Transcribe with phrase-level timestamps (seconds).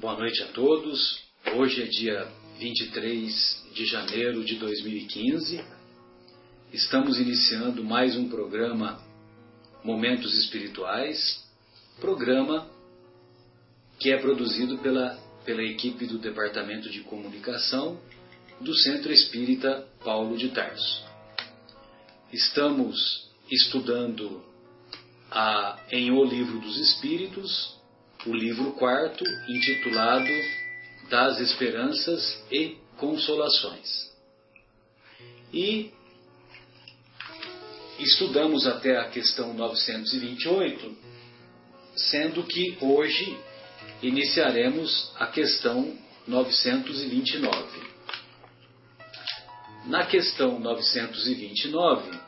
[0.00, 1.20] Boa noite a todos.
[1.56, 2.26] Hoje é dia
[2.58, 5.62] 23 de janeiro de 2015.
[6.72, 8.98] Estamos iniciando mais um programa
[9.84, 11.46] Momentos Espirituais,
[12.00, 12.66] programa
[13.98, 18.00] que é produzido pela, pela equipe do Departamento de Comunicação
[18.58, 21.04] do Centro Espírita Paulo de Tarso.
[22.32, 24.42] Estamos estudando
[25.30, 27.78] a, em O Livro dos Espíritos,
[28.26, 30.28] o livro quarto, intitulado
[31.08, 34.10] Das Esperanças e Consolações.
[35.52, 35.90] E
[37.98, 40.96] estudamos até a questão 928,
[41.96, 43.38] sendo que hoje
[44.02, 47.90] iniciaremos a questão 929.
[49.86, 52.19] Na questão 929,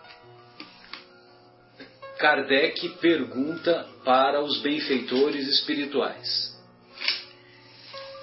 [2.23, 6.57] Kardec pergunta para os benfeitores espirituais: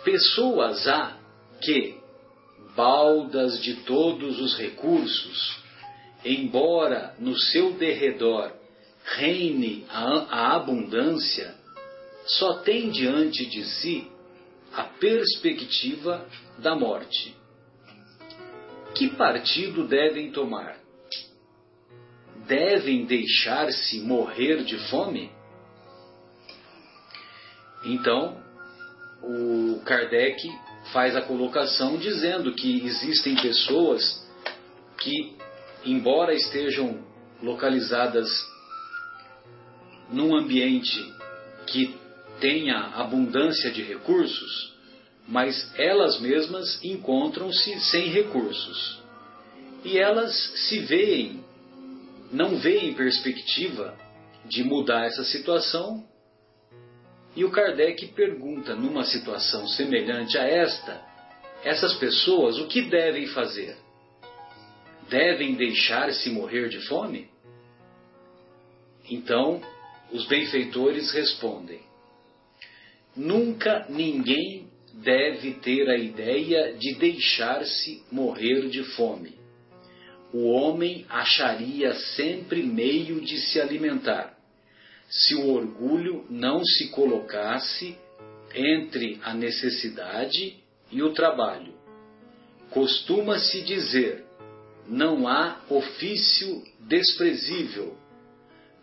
[0.05, 1.17] Pessoas há
[1.62, 1.98] que,
[2.77, 5.61] baldas de todos os recursos,
[6.23, 8.53] embora no seu derredor
[9.03, 11.53] reine a, a abundância,
[12.25, 14.09] só têm diante de si
[14.72, 16.25] a perspectiva
[16.58, 17.36] da morte.
[18.95, 20.78] Que partido devem tomar?
[22.50, 25.31] Devem deixar-se morrer de fome?
[27.86, 28.38] Então,
[29.22, 30.52] o Kardec
[30.91, 34.28] faz a colocação dizendo que existem pessoas
[34.97, 35.36] que,
[35.86, 37.03] embora estejam
[37.41, 38.28] localizadas
[40.11, 41.13] num ambiente
[41.67, 41.95] que
[42.39, 44.73] tenha abundância de recursos,
[45.28, 49.00] mas elas mesmas encontram-se sem recursos.
[49.86, 50.34] E elas
[50.67, 51.47] se veem,
[52.31, 53.97] não veem perspectiva
[54.45, 56.03] de mudar essa situação.
[57.35, 61.02] E o Kardec pergunta, numa situação semelhante a esta,
[61.63, 63.77] essas pessoas o que devem fazer?
[65.09, 67.29] Devem deixar-se morrer de fome?
[69.09, 69.61] Então,
[70.11, 71.81] os benfeitores respondem:
[73.16, 79.38] Nunca ninguém deve ter a ideia de deixar-se morrer de fome.
[80.31, 84.38] O homem acharia sempre meio de se alimentar,
[85.09, 87.97] se o orgulho não se colocasse
[88.53, 90.57] entre a necessidade
[90.91, 91.73] e o trabalho.
[92.69, 94.23] Costuma-se dizer:
[94.88, 97.96] não há ofício desprezível.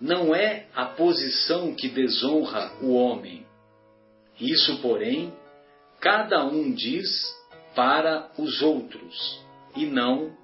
[0.00, 3.46] Não é a posição que desonra o homem.
[4.38, 5.32] Isso, porém,
[6.00, 7.08] cada um diz
[7.74, 9.40] para os outros
[9.74, 10.36] e não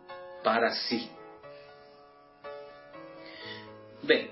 [0.43, 1.11] para si.
[4.03, 4.31] Bem,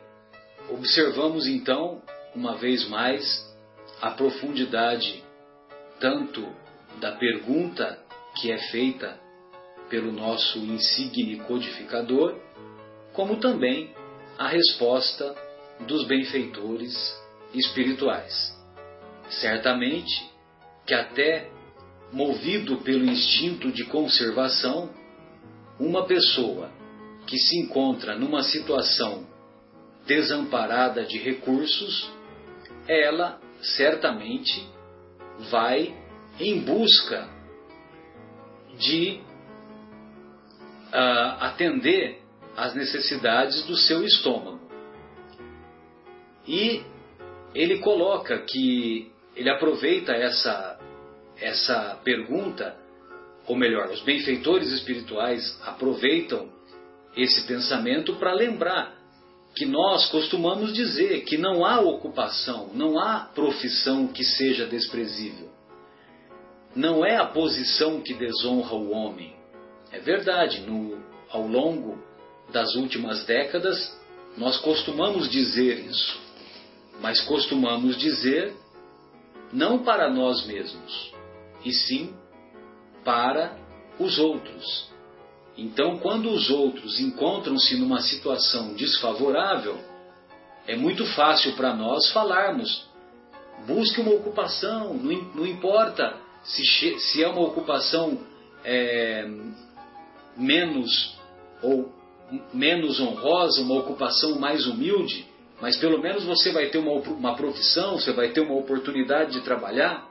[0.68, 2.02] observamos então,
[2.34, 3.48] uma vez mais,
[4.00, 5.22] a profundidade
[6.00, 6.46] tanto
[6.98, 7.98] da pergunta
[8.40, 9.18] que é feita
[9.88, 12.38] pelo nosso insigne codificador,
[13.12, 13.94] como também
[14.38, 15.34] a resposta
[15.80, 16.94] dos benfeitores
[17.52, 18.56] espirituais.
[19.28, 20.30] Certamente
[20.86, 21.50] que, até
[22.12, 24.90] movido pelo instinto de conservação,
[25.80, 26.70] uma pessoa
[27.26, 29.26] que se encontra numa situação
[30.06, 32.10] desamparada de recursos,
[32.86, 34.68] ela certamente
[35.50, 35.94] vai
[36.38, 37.28] em busca
[38.78, 39.20] de
[40.88, 42.20] uh, atender
[42.56, 44.60] às necessidades do seu estômago.
[46.46, 46.82] E
[47.54, 50.78] ele coloca que ele aproveita essa,
[51.36, 52.76] essa pergunta,
[53.46, 56.48] ou melhor, os benfeitores espirituais aproveitam
[57.16, 59.00] esse pensamento para lembrar
[59.54, 65.50] que nós costumamos dizer que não há ocupação, não há profissão que seja desprezível.
[66.74, 69.34] Não é a posição que desonra o homem.
[69.90, 71.98] É verdade, no, ao longo
[72.52, 73.98] das últimas décadas,
[74.36, 76.20] nós costumamos dizer isso,
[77.00, 78.54] mas costumamos dizer
[79.52, 81.12] não para nós mesmos,
[81.64, 82.14] e sim
[83.04, 83.56] para
[83.98, 84.90] os outros.
[85.56, 89.78] Então, quando os outros encontram-se numa situação desfavorável,
[90.66, 92.88] é muito fácil para nós falarmos:
[93.66, 98.18] busque uma ocupação, não, importa se, se, é uma ocupação
[98.64, 99.28] é,
[100.36, 101.18] menos
[101.62, 101.92] ou
[102.54, 105.26] menos honrosa, uma ocupação mais humilde,
[105.60, 109.40] mas pelo menos você vai ter uma, uma profissão, você vai ter uma oportunidade de
[109.40, 110.08] trabalhar.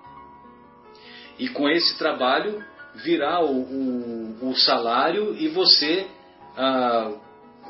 [1.39, 2.61] E com esse trabalho
[2.95, 6.07] virá o, o, o salário e você
[6.57, 7.11] ah,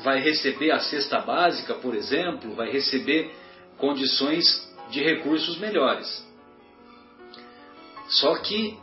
[0.02, 3.34] vai receber a cesta básica, por exemplo, vai receber
[3.78, 6.26] condições de recursos melhores.
[8.08, 8.78] Só que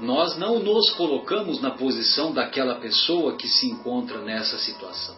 [0.00, 5.16] nós não nos colocamos na posição daquela pessoa que se encontra nessa situação.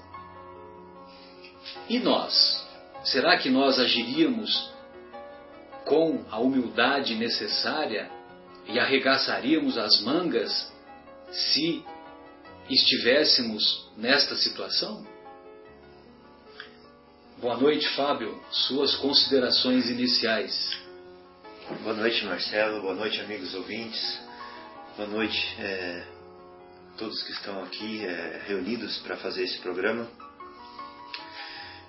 [1.89, 2.67] E nós?
[3.05, 4.71] Será que nós agiríamos
[5.85, 8.11] com a humildade necessária
[8.69, 10.73] e arregaçaríamos as mangas
[11.33, 11.83] se
[12.69, 15.07] estivéssemos nesta situação?
[17.39, 18.39] Boa noite, Fábio.
[18.51, 20.77] Suas considerações iniciais.
[21.83, 22.83] Boa noite, Marcelo.
[22.83, 24.21] Boa noite, amigos ouvintes.
[24.97, 26.05] Boa noite é,
[26.99, 30.09] todos que estão aqui é, reunidos para fazer esse programa.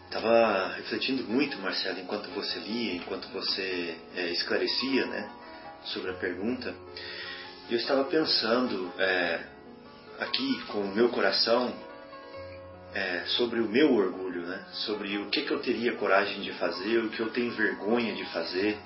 [0.06, 5.30] Estava refletindo muito, Marcelo, enquanto você lia, enquanto você é, esclarecia né,
[5.86, 6.74] sobre a pergunta.
[7.70, 9.40] Eu estava pensando é,
[10.20, 11.74] aqui com o meu coração
[12.94, 16.98] é, sobre o meu orgulho, né, sobre o que, que eu teria coragem de fazer,
[17.00, 18.78] o que eu tenho vergonha de fazer.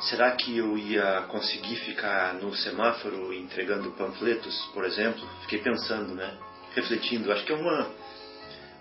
[0.00, 5.24] Será que eu ia conseguir ficar no semáforo entregando panfletos, por exemplo?
[5.42, 6.36] Fiquei pensando, né?
[6.74, 7.30] Refletindo.
[7.30, 7.88] Acho que é uma,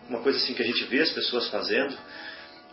[0.10, 1.96] uma coisa assim que a gente vê as pessoas fazendo.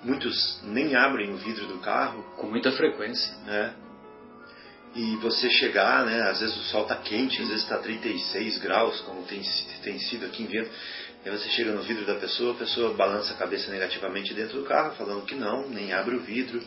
[0.03, 2.23] Muitos nem abrem o vidro do carro.
[2.39, 3.37] Com muita frequência.
[3.45, 3.75] Né?
[4.95, 6.23] E você chegar, né?
[6.23, 9.43] Às vezes o sol está quente, às vezes está 36 graus, como tem,
[9.83, 10.69] tem sido aqui em Viena.
[11.25, 14.65] Aí você chega no vidro da pessoa, a pessoa balança a cabeça negativamente dentro do
[14.65, 16.63] carro, falando que não, nem abre o vidro.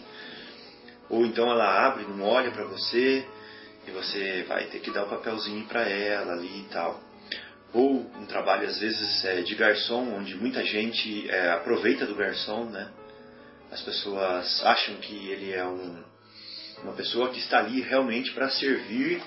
[1.10, 3.26] Ou então ela abre, não olha para você,
[3.88, 7.12] e você vai ter que dar o papelzinho para ela ali e tal
[7.74, 12.66] ou um trabalho às vezes é, de garçom, onde muita gente é, aproveita do garçom,
[12.66, 12.90] né?
[13.72, 16.04] As pessoas acham que ele é um,
[16.84, 19.22] uma pessoa que está ali realmente para servir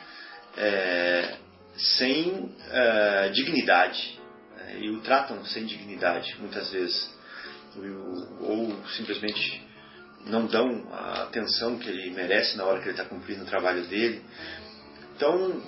[0.57, 1.37] é,
[1.77, 4.19] sem é, dignidade
[4.57, 4.79] né?
[4.81, 7.15] e o tratam sem dignidade muitas vezes
[7.77, 9.63] ou, ou simplesmente
[10.27, 13.85] não dão a atenção que ele merece na hora que ele está cumprindo o trabalho
[13.85, 14.23] dele.
[15.15, 15.63] Então,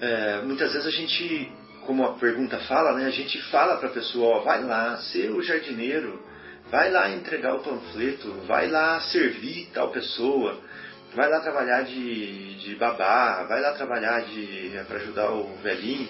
[0.00, 1.50] é, muitas vezes a gente
[1.86, 5.30] como a pergunta fala, né, a gente fala para a pessoa, ó, vai lá, ser
[5.30, 6.22] o jardineiro,
[6.70, 10.60] vai lá entregar o panfleto, vai lá servir tal pessoa,
[11.14, 16.08] vai lá trabalhar de, de babá, vai lá trabalhar de para ajudar o velhinho.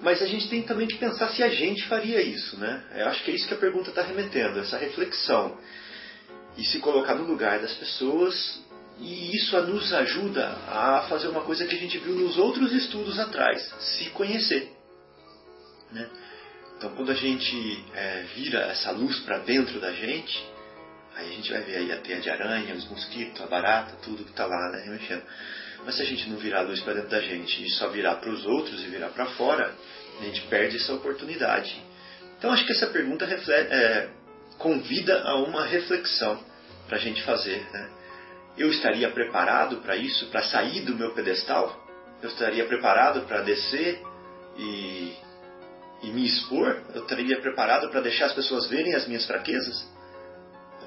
[0.00, 2.84] Mas a gente tem também que pensar se a gente faria isso, né?
[2.94, 5.58] Eu acho que é isso que a pergunta está remetendo, essa reflexão.
[6.56, 8.62] E se colocar no lugar das pessoas
[9.00, 13.18] e isso nos ajuda a fazer uma coisa que a gente viu nos outros estudos
[13.18, 14.72] atrás, se conhecer.
[15.92, 16.08] Né?
[16.76, 20.44] Então, quando a gente é, vira essa luz para dentro da gente,
[21.18, 24.24] aí a gente vai ver aí a teia de aranha, os mosquitos, a barata, tudo
[24.24, 25.22] que está lá, né, remexendo.
[25.84, 28.16] Mas se a gente não virar a luz para dentro da gente e só virar
[28.16, 29.74] para os outros e virar para fora,
[30.20, 31.80] a gente perde essa oportunidade.
[32.38, 34.08] Então, acho que essa pergunta reflete, é,
[34.58, 36.42] convida a uma reflexão
[36.86, 37.66] para a gente fazer.
[37.72, 37.90] Né?
[38.58, 41.86] eu estaria preparado para isso, para sair do meu pedestal?
[42.20, 44.02] Eu estaria preparado para descer
[44.56, 45.16] e,
[46.02, 46.82] e me expor?
[46.92, 49.86] Eu estaria preparado para deixar as pessoas verem as minhas fraquezas?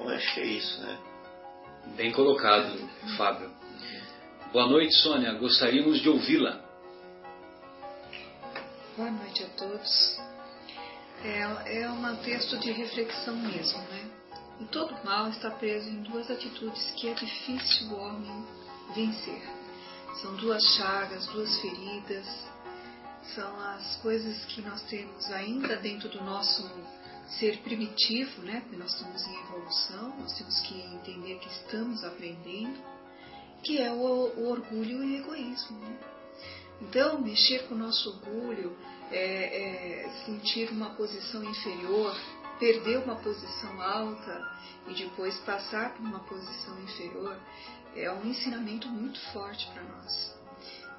[0.08, 0.98] Acho que é isso, né?
[1.96, 2.78] Bem colocado,
[3.16, 3.50] Fábio.
[4.52, 5.32] Boa noite, Sônia.
[5.34, 6.60] Gostaríamos de ouvi-la.
[8.96, 10.20] Boa noite a todos.
[11.24, 14.10] É, é um texto de reflexão mesmo, né?
[14.60, 18.46] E todo mal está preso em duas atitudes que é difícil o homem
[18.94, 19.42] vencer.
[20.20, 22.26] São duas chagas, duas feridas,
[23.34, 26.70] são as coisas que nós temos ainda dentro do nosso
[27.38, 28.60] ser primitivo, né?
[28.60, 32.78] Porque nós estamos em evolução, nós temos que entender que estamos aprendendo,
[33.62, 35.78] que é o, o orgulho e o egoísmo.
[35.78, 35.98] Né?
[36.82, 38.76] Então, mexer com o nosso orgulho,
[39.10, 42.16] é, é sentir uma posição inferior,
[42.58, 44.50] perder uma posição alta
[44.88, 47.38] e depois passar por uma posição inferior
[47.94, 50.34] é um ensinamento muito forte para nós.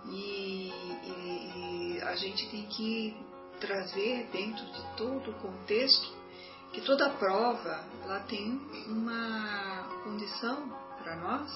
[0.05, 0.71] E,
[1.03, 3.15] e, e, a gente tem que
[3.59, 6.23] trazer dentro de todo o contexto
[6.73, 10.67] que toda prova ela tem uma condição
[11.01, 11.51] para nós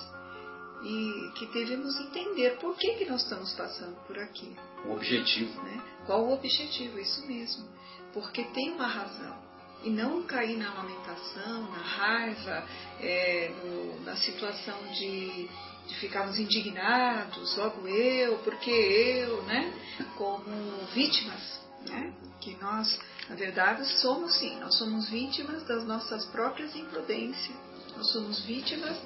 [0.83, 4.55] e que devemos entender por que, que nós estamos passando por aqui.
[4.85, 5.61] O objetivo.
[5.63, 5.81] Né?
[6.05, 6.99] Qual o objetivo?
[6.99, 7.67] Isso mesmo.
[8.13, 9.47] Porque tem uma razão
[9.83, 12.67] e não cair na lamentação, na raiva,
[12.99, 15.47] é, no, na situação de,
[15.87, 19.73] de ficarmos indignados, logo eu, porque eu, né?
[20.15, 20.51] Como
[20.93, 22.13] vítimas, né?
[22.41, 27.55] Que nós, na verdade, somos sim, nós somos vítimas das nossas próprias imprudências,
[27.95, 28.97] nós somos vítimas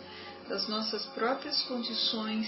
[0.47, 2.47] das nossas próprias condições,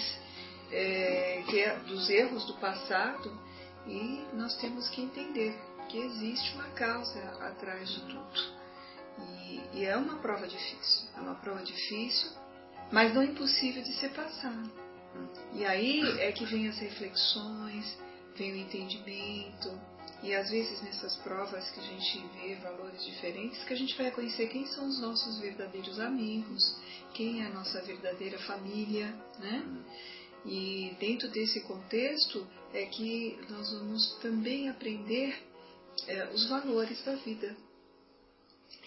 [0.71, 3.31] é, que é, dos erros do passado,
[3.87, 5.57] e nós temos que entender
[5.89, 8.63] que existe uma causa atrás de tudo.
[9.19, 12.31] E, e, é uma prova difícil, é uma prova difícil,
[12.91, 14.69] mas não impossível de ser passada.
[15.53, 17.97] E aí é que vem as reflexões,
[18.35, 19.79] vem o entendimento,
[20.23, 24.09] e às vezes nessas provas que a gente vê valores diferentes, que a gente vai
[24.09, 26.63] conhecer quem são os nossos verdadeiros amigos,
[27.13, 29.83] quem é a nossa verdadeira família, né?
[30.45, 35.37] E dentro desse contexto é que nós vamos também aprender
[36.07, 37.55] é, os valores da vida.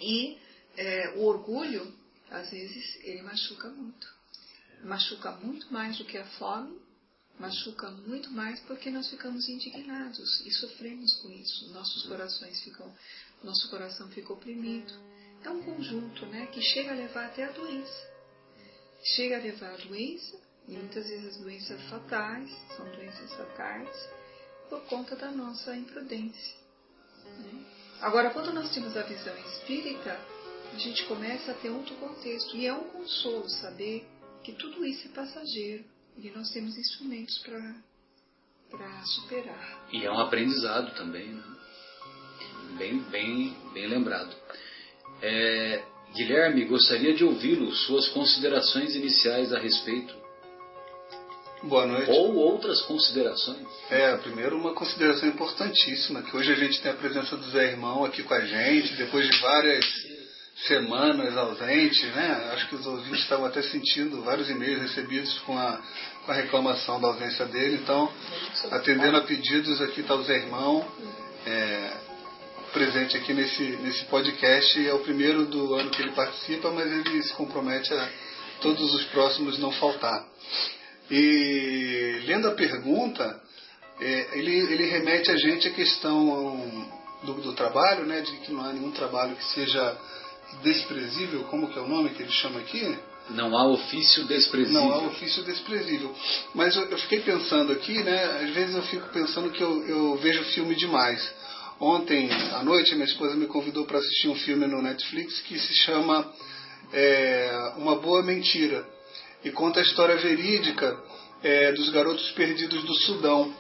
[0.01, 0.39] E
[0.77, 1.95] é, o orgulho,
[2.31, 4.15] às vezes, ele machuca muito.
[4.83, 6.79] Machuca muito mais do que a fome,
[7.39, 11.71] machuca muito mais porque nós ficamos indignados e sofremos com isso.
[11.73, 12.93] Nossos corações ficam,
[13.43, 14.93] nosso coração fica oprimido.
[15.45, 18.17] É um conjunto, né, que chega a levar até a doença.
[19.03, 24.09] Chega a levar a doença e muitas vezes as doenças fatais são doenças fatais
[24.69, 26.57] por conta da nossa imprudência.
[27.25, 27.65] Né?
[28.01, 30.19] Agora, quando nós temos a visão espírita,
[30.73, 34.07] a gente começa a ter outro contexto e é um consolo saber
[34.43, 35.85] que tudo isso é passageiro
[36.19, 39.87] e nós temos instrumentos para superar.
[39.93, 41.43] E é um aprendizado também, né?
[42.79, 44.35] bem, bem, bem lembrado.
[45.23, 45.83] É,
[46.15, 50.15] Guilherme, gostaria de ouvi-lo, suas considerações iniciais a respeito.
[51.63, 52.11] Boa noite.
[52.11, 53.67] Ou outras considerações.
[53.91, 58.05] É, primeiro uma consideração importantíssima, que hoje a gente tem a presença do Zé Irmão
[58.05, 59.85] aqui com a gente, depois de várias
[60.65, 62.51] semanas ausentes, né?
[62.55, 65.81] Acho que os ouvintes estavam até sentindo vários e-mails recebidos com a,
[66.25, 67.79] com a reclamação da ausência dele.
[67.83, 68.11] Então,
[68.71, 70.87] atendendo a pedidos, aqui está o Zé Irmão,
[71.47, 71.91] é,
[72.73, 74.87] presente aqui nesse, nesse podcast.
[74.87, 78.09] É o primeiro do ano que ele participa, mas ele se compromete a
[78.63, 80.27] todos os próximos não faltar.
[81.11, 83.43] E lendo a pergunta,
[84.01, 86.91] é, ele, ele remete a gente à questão
[87.23, 89.97] do, do trabalho, né, de que não há nenhum trabalho que seja
[90.63, 92.97] desprezível, como que é o nome que ele chama aqui?
[93.31, 94.81] Não há ofício desprezível.
[94.81, 96.15] Não há ofício desprezível.
[96.55, 98.25] Mas eu, eu fiquei pensando aqui, né?
[98.43, 101.35] Às vezes eu fico pensando que eu, eu vejo filme demais.
[101.81, 105.75] Ontem à noite minha esposa me convidou para assistir um filme no Netflix que se
[105.75, 106.33] chama
[106.93, 108.87] é, Uma Boa Mentira
[109.45, 110.97] e conta a história verídica
[111.43, 113.53] é, dos garotos perdidos do Sudão.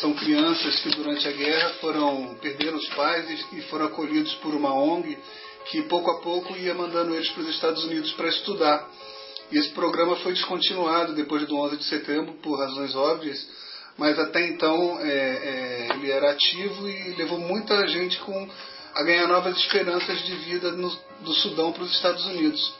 [0.00, 4.74] São crianças que durante a guerra foram perderam os pais e foram acolhidos por uma
[4.74, 5.16] ONG
[5.70, 8.88] que pouco a pouco ia mandando eles para os Estados Unidos para estudar.
[9.50, 13.46] E esse programa foi descontinuado depois do 11 de setembro, por razões óbvias,
[13.96, 18.48] mas até então é, é, ele era ativo e levou muita gente com,
[18.94, 20.90] a ganhar novas esperanças de vida no,
[21.20, 22.74] do Sudão para os Estados Unidos.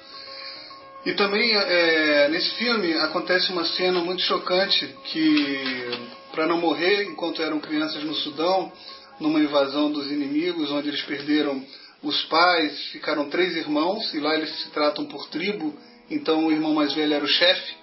[1.06, 5.90] E também é, nesse filme acontece uma cena muito chocante que,
[6.32, 8.72] para não morrer enquanto eram crianças no Sudão,
[9.20, 11.62] numa invasão dos inimigos, onde eles perderam
[12.04, 15.74] os pais ficaram três irmãos e lá eles se tratam por tribo.
[16.10, 17.74] Então o irmão mais velho era o chefe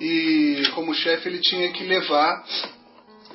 [0.00, 2.44] e como chefe ele tinha que levar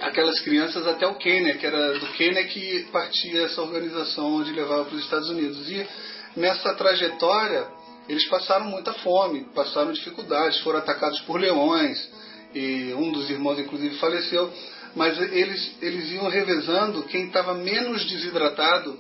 [0.01, 4.85] aquelas crianças até o Quênia, que era do Quênia que partia essa organização onde levava
[4.85, 5.69] para os Estados Unidos.
[5.69, 5.87] E
[6.35, 7.65] nessa trajetória
[8.09, 12.09] eles passaram muita fome, passaram dificuldades, foram atacados por leões
[12.53, 14.51] e um dos irmãos inclusive faleceu.
[14.95, 18.99] Mas eles, eles iam revezando quem estava menos desidratado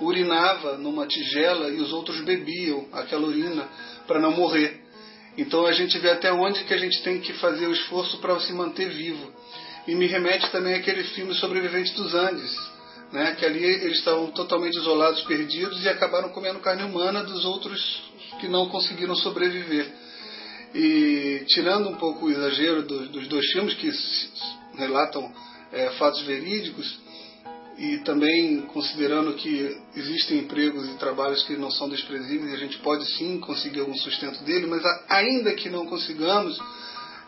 [0.00, 3.68] urinava numa tigela e os outros bebiam aquela urina
[4.06, 4.80] para não morrer.
[5.36, 8.38] Então a gente vê até onde que a gente tem que fazer o esforço para
[8.40, 9.32] se manter vivo.
[9.86, 12.54] E me remete também aquele filme Sobrevivente dos Andes,
[13.12, 13.34] né?
[13.38, 18.02] que ali eles estavam totalmente isolados, perdidos e acabaram comendo carne humana dos outros
[18.40, 19.90] que não conseguiram sobreviver.
[20.74, 23.90] E tirando um pouco o exagero dos, dos dois filmes que
[24.76, 25.32] relatam
[25.72, 26.99] é, fatos verídicos,
[27.80, 33.10] e também considerando que existem empregos e trabalhos que não são desprezíveis a gente pode
[33.16, 36.60] sim conseguir algum sustento dele, mas ainda que não consigamos,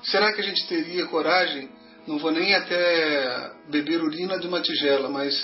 [0.02, 1.70] será que a gente teria coragem?
[2.06, 5.34] Não vou nem até beber urina de uma tigela, mas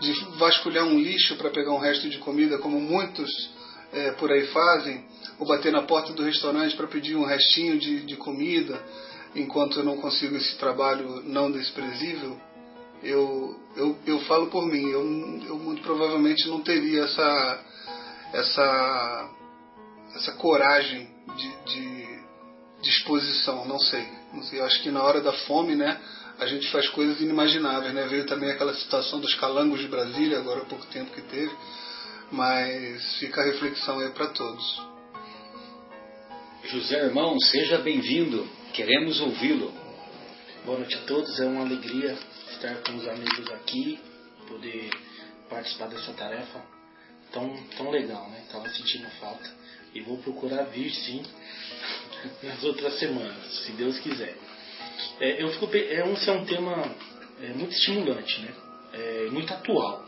[0.00, 3.30] de vasculhar um lixo para pegar um resto de comida, como muitos
[3.90, 5.02] é, por aí fazem,
[5.38, 8.78] ou bater na porta do restaurante para pedir um restinho de, de comida,
[9.34, 12.38] enquanto eu não consigo esse trabalho não desprezível
[13.02, 15.02] eu, eu, eu falo por mim, eu,
[15.46, 17.64] eu muito provavelmente não teria essa,
[18.32, 19.30] essa,
[20.16, 22.18] essa coragem de, de
[22.82, 24.06] disposição, não sei.
[24.52, 26.00] Eu acho que na hora da fome, né,
[26.38, 28.06] a gente faz coisas inimagináveis, né?
[28.06, 31.52] Veio também aquela situação dos calangos de Brasília, agora há pouco tempo que teve,
[32.30, 34.82] mas fica a reflexão aí para todos.
[36.64, 39.72] José Irmão, seja bem-vindo, queremos ouvi-lo.
[40.64, 42.18] Boa noite a todos, é uma alegria
[42.52, 43.98] estar com os amigos aqui,
[44.46, 44.90] poder
[45.48, 46.62] participar dessa tarefa
[47.32, 48.42] tão, tão legal, né?
[48.46, 49.50] Estava sentindo falta.
[49.94, 51.22] E vou procurar vir sim
[52.42, 54.36] nas outras semanas, se Deus quiser.
[55.20, 56.94] É, eu fico, é, um, é um tema
[57.40, 58.54] é, muito estimulante, né?
[58.92, 60.04] É, muito atual,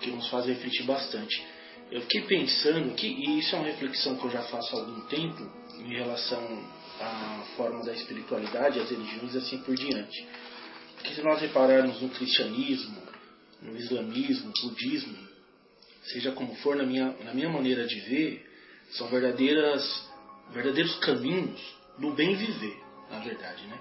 [0.00, 1.42] que nos faz refletir bastante.
[1.90, 5.00] Eu fiquei pensando que, e isso é uma reflexão que eu já faço há algum
[5.02, 6.64] tempo, em relação
[7.00, 10.26] à forma da espiritualidade, as religiões e assim por diante.
[11.02, 13.02] Porque se nós repararmos no cristianismo,
[13.60, 15.18] no islamismo, no budismo,
[16.04, 18.48] seja como for, na minha, na minha maneira de ver,
[18.92, 20.08] são verdadeiras,
[20.52, 21.60] verdadeiros caminhos
[21.98, 22.80] do bem viver,
[23.10, 23.78] na verdade, né?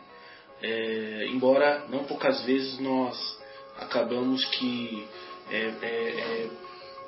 [0.63, 3.39] É, embora não poucas vezes nós
[3.77, 5.07] acabamos que
[5.51, 6.49] é, é, é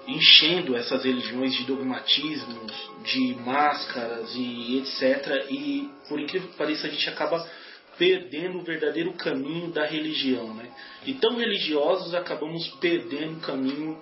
[0.08, 2.72] enchendo essas religiões de dogmatismos,
[3.04, 5.50] de máscaras e etc.
[5.50, 7.48] E por incrível que pareça, a gente acaba
[7.98, 10.54] perdendo o verdadeiro caminho da religião.
[10.54, 10.70] Né?
[11.06, 14.00] E tão religiosos acabamos perdendo o caminho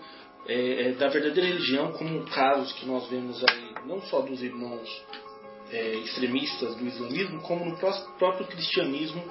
[0.48, 4.90] é, é, da verdadeira religião, como casos que nós vemos aí, não só dos irmãos
[5.72, 7.78] é, extremistas do islamismo, como no
[8.18, 9.24] próprio cristianismo,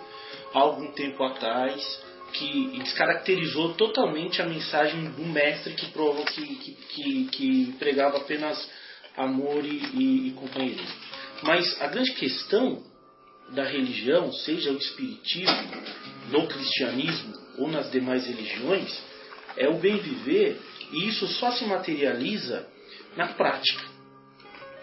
[0.55, 1.83] há algum tempo atrás,
[2.33, 8.71] que descaracterizou totalmente a mensagem do mestre que, provou, que, que, que, que pregava apenas
[9.17, 10.97] amor e, e, e companheirismo.
[11.43, 12.83] Mas a grande questão
[13.51, 15.71] da religião, seja o espiritismo,
[16.31, 18.97] no cristianismo ou nas demais religiões,
[19.57, 20.61] é o bem viver
[20.93, 22.67] e isso só se materializa
[23.17, 23.83] na prática.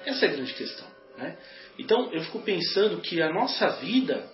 [0.06, 0.88] Essa é a grande questão.
[1.18, 1.38] Né?
[1.80, 4.30] Então eu fico pensando que a nossa vida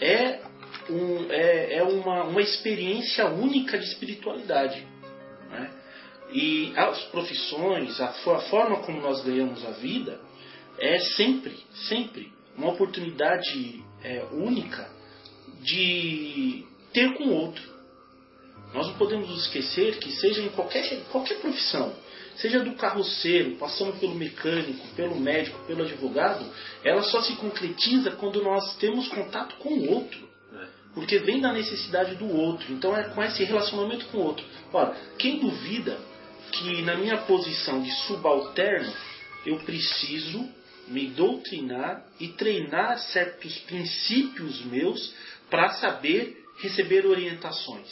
[0.00, 0.40] é,
[0.88, 4.86] um, é, é uma, uma experiência única de espiritualidade.
[5.50, 5.70] Né?
[6.32, 10.20] E as profissões, a, a forma como nós ganhamos a vida,
[10.78, 11.56] é sempre,
[11.88, 14.88] sempre uma oportunidade é, única
[15.62, 17.62] de ter com o outro.
[18.72, 21.94] Nós não podemos esquecer que, seja em qualquer, qualquer profissão,
[22.36, 26.44] seja do carroceiro, passando pelo mecânico, pelo médico, pelo advogado,
[26.82, 30.28] ela só se concretiza quando nós temos contato com o outro.
[30.52, 30.66] É.
[30.92, 32.72] Porque vem da necessidade do outro.
[32.72, 34.44] Então é com esse relacionamento com o outro.
[34.72, 35.96] Ora, quem duvida
[36.52, 38.92] que na minha posição de subalterno
[39.46, 40.48] eu preciso
[40.88, 45.14] me doutrinar e treinar certos princípios meus
[45.50, 47.90] para saber receber orientações.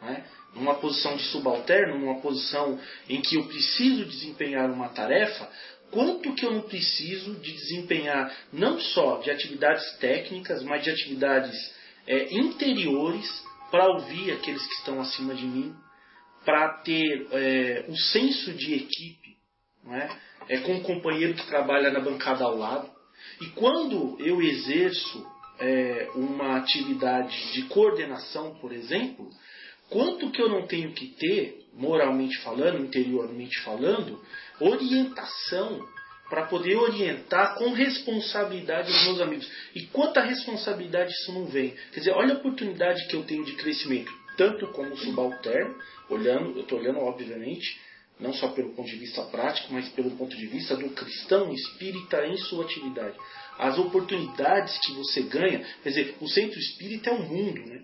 [0.00, 0.24] Né?
[0.54, 5.50] Numa posição de subalterno, numa posição em que eu preciso desempenhar uma tarefa,
[5.90, 11.72] quanto que eu não preciso de desempenhar não só de atividades técnicas, mas de atividades
[12.06, 13.26] é, interiores
[13.70, 15.74] para ouvir aqueles que estão acima de mim,
[16.44, 19.23] para ter é, o senso de equipe,
[19.84, 20.08] não é?
[20.48, 22.90] é com um companheiro que trabalha na bancada ao lado.
[23.40, 25.26] E quando eu exerço
[25.58, 29.30] é, uma atividade de coordenação, por exemplo,
[29.88, 34.20] quanto que eu não tenho que ter, moralmente falando, interiormente falando,
[34.60, 35.86] orientação
[36.28, 39.50] para poder orientar com responsabilidade os meus amigos.
[39.74, 41.74] E quanta responsabilidade isso não vem.
[41.92, 45.76] Quer dizer, olha a oportunidade que eu tenho de crescimento, tanto como subalterno,
[46.08, 47.78] olhando, eu estou olhando obviamente,
[48.18, 52.24] não só pelo ponto de vista prático, mas pelo ponto de vista do cristão espírita
[52.26, 53.16] em sua atividade.
[53.58, 57.82] As oportunidades que você ganha, quer dizer, o centro espírita é o mundo, né?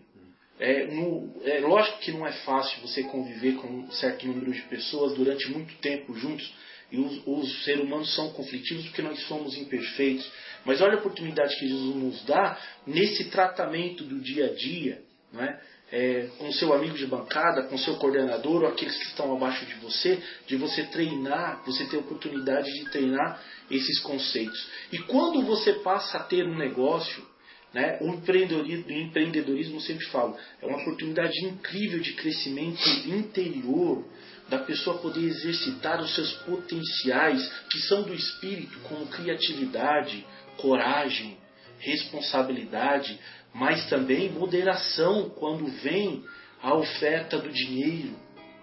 [0.58, 4.60] É, no, é, lógico que não é fácil você conviver com um certo número de
[4.62, 6.52] pessoas durante muito tempo juntos,
[6.92, 10.30] e os, os seres humanos são conflitivos porque nós somos imperfeitos.
[10.64, 15.60] Mas olha a oportunidade que Jesus nos dá nesse tratamento do dia a dia, né?
[15.92, 19.74] é, com seu amigo de bancada, com seu coordenador ou aqueles que estão abaixo de
[19.76, 24.68] você, de você treinar, você ter oportunidade de treinar esses conceitos.
[24.92, 27.28] E quando você passa a ter um negócio,
[27.72, 27.98] né?
[28.00, 34.04] O empreendedorismo, o empreendedorismo sempre falo, é uma oportunidade incrível de crescimento interior,
[34.48, 41.38] da pessoa poder exercitar os seus potenciais que são do espírito, como criatividade, coragem,
[41.78, 43.18] responsabilidade,
[43.52, 46.24] mas também moderação quando vem
[46.62, 48.14] a oferta do dinheiro.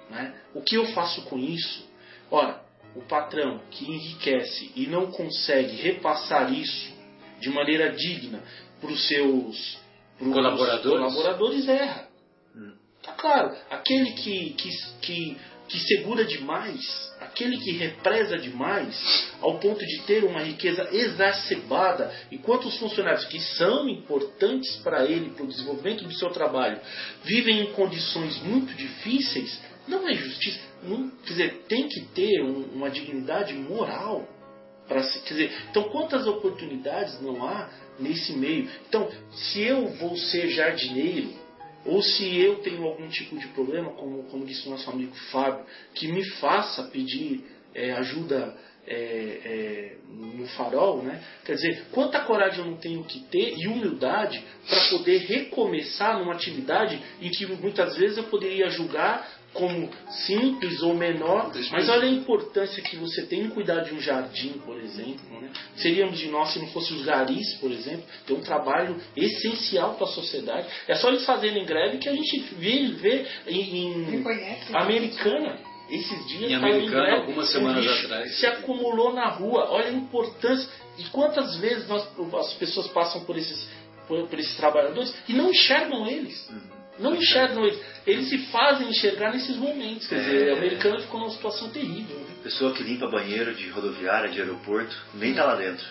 [0.10, 0.34] Né?
[0.54, 1.88] O que eu faço com isso?
[2.32, 2.62] Ora,
[2.96, 6.96] o patrão que enriquece e não consegue repassar isso
[7.40, 8.42] de maneira digna
[8.80, 9.78] para os seus
[10.18, 12.08] pros colaboradores, colaboradores erra.
[12.56, 12.74] Hum.
[13.04, 14.70] Tá claro, aquele que, que,
[15.02, 22.12] que, que segura demais, aquele que represa demais, ao ponto de ter uma riqueza exacerbada,
[22.32, 26.80] enquanto os funcionários que são importantes para ele, para o desenvolvimento do seu trabalho,
[27.24, 30.60] vivem em condições muito difíceis, não é justiça.
[30.82, 34.28] Não, quer dizer, tem que ter um, uma dignidade moral.
[34.88, 37.70] Pra, quer dizer, então quantas oportunidades não há
[38.00, 38.70] nesse meio.
[38.88, 41.30] Então, se eu vou ser jardineiro,
[41.86, 45.66] ou se eu tenho algum tipo de problema, como, como disse o nosso amigo Fábio,
[45.94, 48.56] que me faça pedir é, ajuda
[48.88, 51.22] é, é, no farol, né?
[51.46, 56.34] Quer dizer, quanta coragem eu não tenho que ter e humildade para poder recomeçar numa
[56.34, 62.12] atividade em que muitas vezes eu poderia julgar como simples ou menor, mas olha a
[62.12, 65.42] importância que você tem em cuidar de um jardim, por exemplo.
[65.42, 65.50] Né?
[65.78, 70.06] Seríamos de nós se não fossem os garis, por exemplo, ter um trabalho essencial para
[70.06, 70.68] a sociedade.
[70.88, 74.24] É só eles fazerem greve que a gente vê, vê em, em
[74.74, 75.60] americana.
[75.90, 79.70] Esses dias em Americana, algumas semanas atrás, se acumulou na rua.
[79.72, 82.06] Olha a importância e quantas vezes nós,
[82.36, 83.70] as pessoas passam por esses,
[84.06, 86.50] por, por esses trabalhadores e não enxergam eles.
[86.50, 87.80] Uhum não enxergam eles.
[88.06, 90.08] Eles se fazem enxergar nesses momentos.
[90.08, 92.18] Quer é, dizer, o americano ficou numa situação terrível.
[92.18, 92.26] Né?
[92.44, 95.86] Pessoa que limpa banheiro de rodoviária, de aeroporto, nem está lá dentro.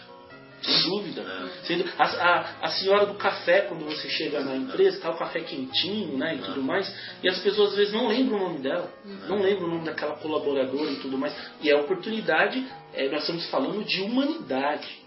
[0.62, 1.20] Sem dúvida.
[1.20, 2.02] É.
[2.02, 6.16] A, a, a, senhora do café, quando você chega na empresa, está o café quentinho
[6.16, 6.92] né, e tudo mais,
[7.22, 8.90] e as pessoas às vezes não lembram o nome dela,
[9.28, 11.34] não lembram o nome daquela colaboradora e tudo mais.
[11.60, 15.06] E a oportunidade, é, nós estamos falando de humanidade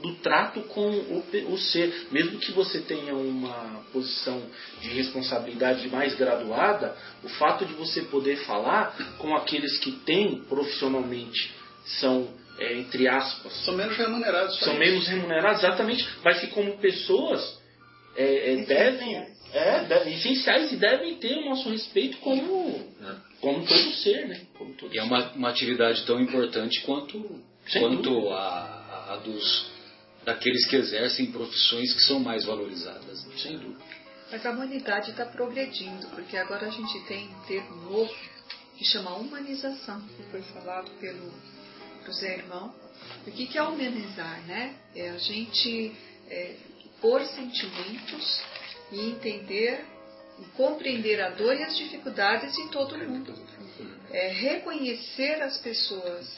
[0.00, 2.08] do trato com o, o, ser.
[2.10, 4.42] Mesmo que você tenha uma posição
[4.80, 11.52] de responsabilidade mais graduada, o fato de você poder falar com aqueles que têm profissionalmente
[11.98, 17.58] são é, entre aspas são menos remunerados são menos remunerados exatamente mas que como pessoas
[18.14, 19.16] é, é, devem
[19.52, 22.92] é, devem, essenciais e devem ter o nosso respeito como
[23.40, 24.40] como todo ser né?
[24.58, 27.40] Como todo e é uma, uma atividade tão importante quanto
[27.72, 29.70] quanto a, a dos
[30.24, 33.34] daqueles que exercem profissões que são mais valorizadas, né?
[33.38, 33.84] sem dúvida.
[34.30, 38.14] Mas a humanidade está progredindo, porque agora a gente tem um termo novo
[38.76, 41.32] que chama humanização, que foi falado pelo
[42.06, 42.74] José Irmão.
[43.26, 44.40] O que, que é humanizar?
[44.46, 44.76] Né?
[44.94, 45.92] É a gente
[46.28, 46.56] é,
[47.00, 48.42] pôr sentimentos
[48.92, 49.84] e entender
[50.38, 53.34] e compreender a dor e as dificuldades de todo mundo
[54.12, 56.28] é, reconhecer as pessoas.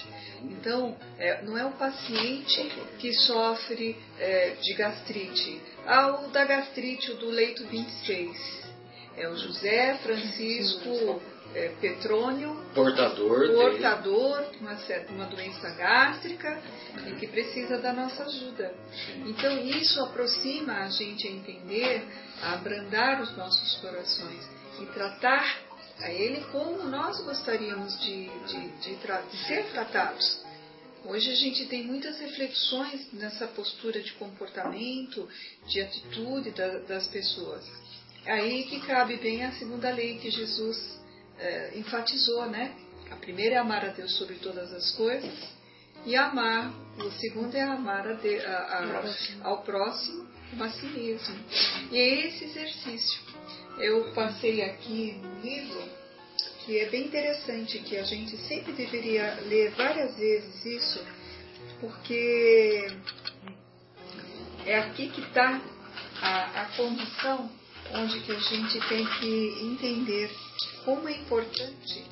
[0.42, 5.61] Então, é, não é o paciente que sofre é, de gastrite.
[5.87, 8.62] Ah, o da gastrite, o do leito 26.
[9.16, 11.20] É o José Francisco
[11.54, 14.76] é, Petrônio, portador, portador de uma,
[15.11, 16.62] uma doença gástrica
[17.06, 18.74] e que precisa da nossa ajuda.
[19.26, 22.04] Então, isso aproxima a gente a entender,
[22.42, 24.48] a abrandar os nossos corações
[24.80, 30.42] e tratar a Ele como nós gostaríamos de, de, de, de ser tratados.
[31.05, 35.28] Hoje a gente tem muitas reflexões nessa postura de comportamento,
[35.66, 37.64] de atitude da, das pessoas.
[38.24, 41.00] Aí que cabe bem a segunda lei que Jesus
[41.38, 42.74] é, enfatizou, né?
[43.11, 45.33] A primeira é amar a Deus sobre todas as coisas
[46.07, 48.59] e amar, o segundo é amar a de, a,
[49.42, 51.35] a, ao próximo como a si mesmo.
[51.90, 53.32] E é esse exercício
[53.78, 55.82] eu passei aqui no livro
[56.64, 61.04] que é bem interessante, que a gente sempre deveria ler várias vezes isso,
[61.80, 62.88] porque
[64.64, 65.61] é aqui que está
[66.20, 67.50] a, a condição
[67.94, 70.30] onde que a gente tem que entender
[70.85, 72.04] como é importante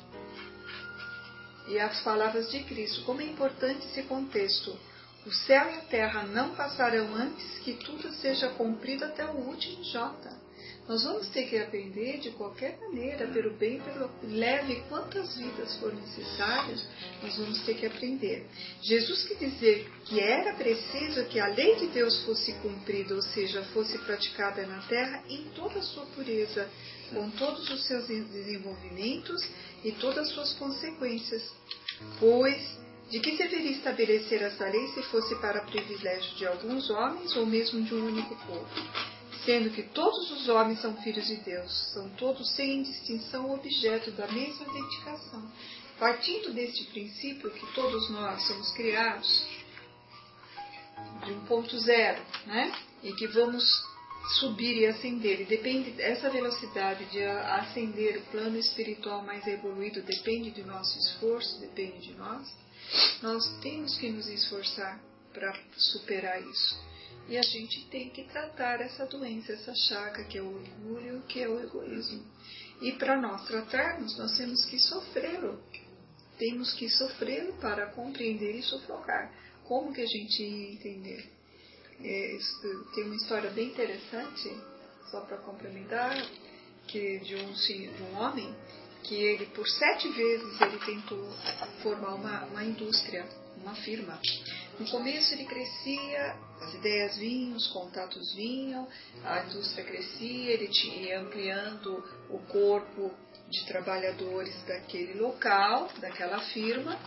[1.67, 4.77] e as palavras de Cristo, como é importante esse contexto.
[5.25, 9.83] O céu e a terra não passarão antes que tudo seja cumprido até o último
[9.83, 10.40] J.
[10.87, 15.93] Nós vamos ter que aprender de qualquer maneira, pelo bem, pelo leve, quantas vidas for
[15.93, 16.85] necessárias,
[17.21, 18.45] nós vamos ter que aprender.
[18.81, 23.63] Jesus que dizer que era preciso que a lei de Deus fosse cumprida, ou seja,
[23.73, 26.69] fosse praticada na terra em toda a sua pureza,
[27.13, 29.47] com todos os seus desenvolvimentos
[29.83, 31.53] e todas as suas consequências.
[32.19, 37.45] Pois de que serviria estabelecer essa lei se fosse para privilégio de alguns homens ou
[37.45, 38.67] mesmo de um único povo?
[39.45, 44.27] Sendo que todos os homens são filhos de Deus, são todos sem distinção objeto da
[44.27, 45.51] mesma dedicação.
[45.99, 49.45] Partindo deste princípio que todos nós somos criados
[51.25, 52.73] de um ponto zero, né?
[53.03, 53.63] E que vamos
[54.39, 55.41] subir e ascender.
[55.41, 61.59] E depende essa velocidade de ascender o plano espiritual mais evoluído depende do nosso esforço,
[61.59, 62.47] depende de nós.
[63.21, 64.99] Nós temos que nos esforçar
[65.33, 66.90] para superar isso.
[67.27, 71.41] E a gente tem que tratar essa doença, essa chaga que é o orgulho, que
[71.41, 72.25] é o egoísmo.
[72.81, 75.61] E para nós tratarmos, nós temos que sofrê-lo.
[76.37, 79.31] Temos que sofrê-lo para compreender e sufocar.
[79.63, 81.31] Como que a gente ia entender?
[82.03, 82.37] É,
[82.95, 84.49] tem uma história bem interessante,
[85.11, 86.17] só para complementar,
[86.87, 88.53] que de um, de um homem
[89.03, 91.29] que ele por sete vezes ele tentou
[91.81, 93.25] formar uma, uma indústria,
[93.57, 94.19] uma firma
[94.81, 98.87] No começo ele crescia, as ideias vinham, os contatos vinham,
[99.23, 103.11] a indústria crescia, ele ia ampliando o corpo
[103.47, 106.99] de trabalhadores daquele local, daquela firma,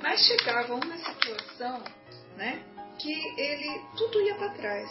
[0.00, 1.82] mas chegava uma situação
[2.36, 2.64] né,
[2.96, 4.88] que ele tudo ia para trás.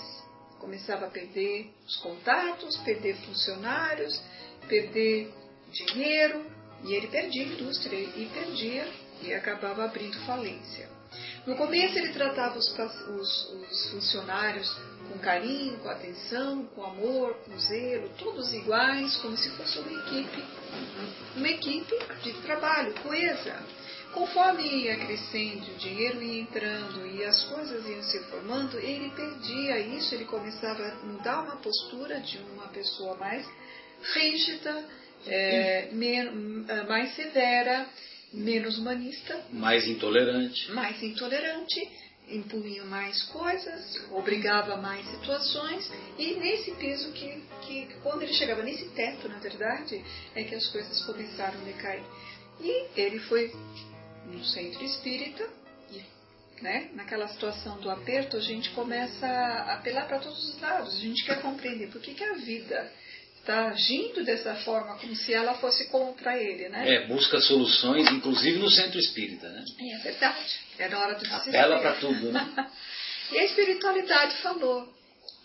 [0.60, 4.22] Começava a perder os contatos, perder funcionários,
[4.68, 5.34] perder
[5.72, 6.46] dinheiro,
[6.84, 8.86] e ele perdia a indústria e perdia
[9.22, 10.95] e acabava abrindo falência.
[11.46, 14.68] No começo ele tratava os, os, os, funcionários
[15.08, 20.44] com carinho, com atenção, com amor, com zelo, todos iguais, como se fosse uma equipe,
[21.36, 23.64] uma equipe de trabalho coesa.
[24.12, 29.78] Conforme ia crescendo, o dinheiro ia entrando e as coisas iam se formando, ele perdia
[29.80, 33.46] isso, ele começava a mudar uma postura de uma pessoa mais
[34.14, 34.84] rígida,
[35.28, 35.90] é,
[36.88, 37.88] mais severa,
[38.36, 41.90] menos humanista, mais intolerante, mais intolerante,
[42.28, 48.90] impunha mais coisas, obrigava mais situações e nesse peso que, que quando ele chegava nesse
[48.90, 52.04] teto, na verdade, é que as coisas começaram a decair.
[52.60, 53.54] E ele foi
[54.26, 55.48] no centro espírita
[55.92, 56.04] e
[56.62, 61.00] né, naquela situação do aperto a gente começa a apelar para todos os lados, a
[61.00, 62.92] gente quer compreender por que, que a vida
[63.46, 66.96] está agindo dessa forma, como se ela fosse contra ele, né?
[66.96, 69.64] É, busca soluções, inclusive no centro espírita, né?
[69.80, 70.60] É verdade.
[70.80, 71.58] É na hora do desespero.
[71.58, 72.72] Apela para tudo, né?
[73.32, 74.92] e a espiritualidade falou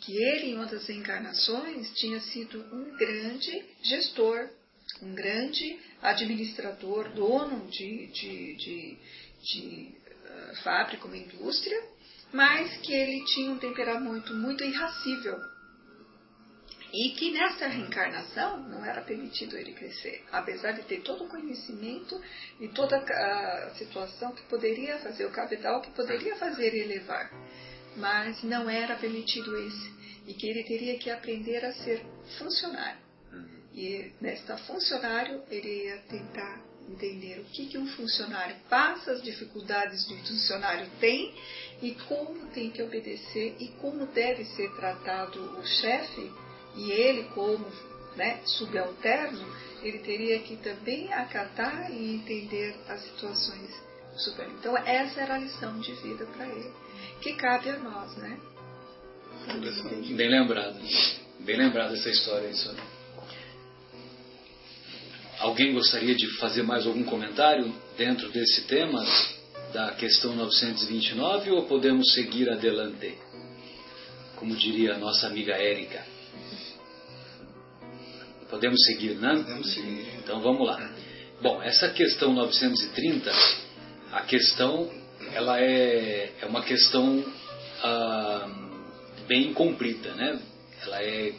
[0.01, 4.49] que ele, em outras encarnações, tinha sido um grande gestor,
[5.03, 8.99] um grande administrador, dono de, de, de,
[9.43, 11.79] de uh, fábrica, uma indústria,
[12.33, 15.39] mas que ele tinha um temperamento muito irracível
[16.93, 22.21] e que nessa reencarnação não era permitido ele crescer, apesar de ter todo o conhecimento
[22.59, 27.31] e toda a situação que poderia fazer, o capital que poderia fazer ele elevar.
[27.97, 29.91] Mas não era permitido esse,
[30.27, 32.05] e que ele teria que aprender a ser
[32.39, 33.01] funcionário.
[33.73, 40.05] E nesta funcionário, ele ia tentar entender o que, que um funcionário passa, as dificuldades
[40.07, 41.33] que o funcionário tem
[41.81, 46.33] e como tem que obedecer e como deve ser tratado o chefe
[46.77, 47.65] e ele, como
[48.17, 49.45] né, subalterno,
[49.83, 53.71] ele teria que também acatar e entender as situações
[54.17, 54.47] super.
[54.59, 56.71] Então, essa era a lição de vida para ele,
[57.23, 58.39] que cabe a nós, né?
[60.17, 60.79] Bem lembrado.
[61.41, 62.83] Bem lembrado essa história Sônia.
[65.39, 69.03] Alguém gostaria de fazer mais algum comentário dentro desse tema
[69.73, 73.17] da questão 929 ou podemos seguir adelante?
[74.37, 76.05] Como diria a nossa amiga Érica.
[78.51, 79.33] Podemos seguir, né?
[79.37, 80.07] Podemos seguir.
[80.19, 80.91] Então vamos lá.
[81.41, 83.33] Bom, essa questão 930,
[84.13, 84.91] a questão,
[85.33, 87.25] ela é, é uma questão
[87.83, 88.49] ah,
[89.29, 90.41] bem comprida, né?
[90.83, 91.33] Ela é,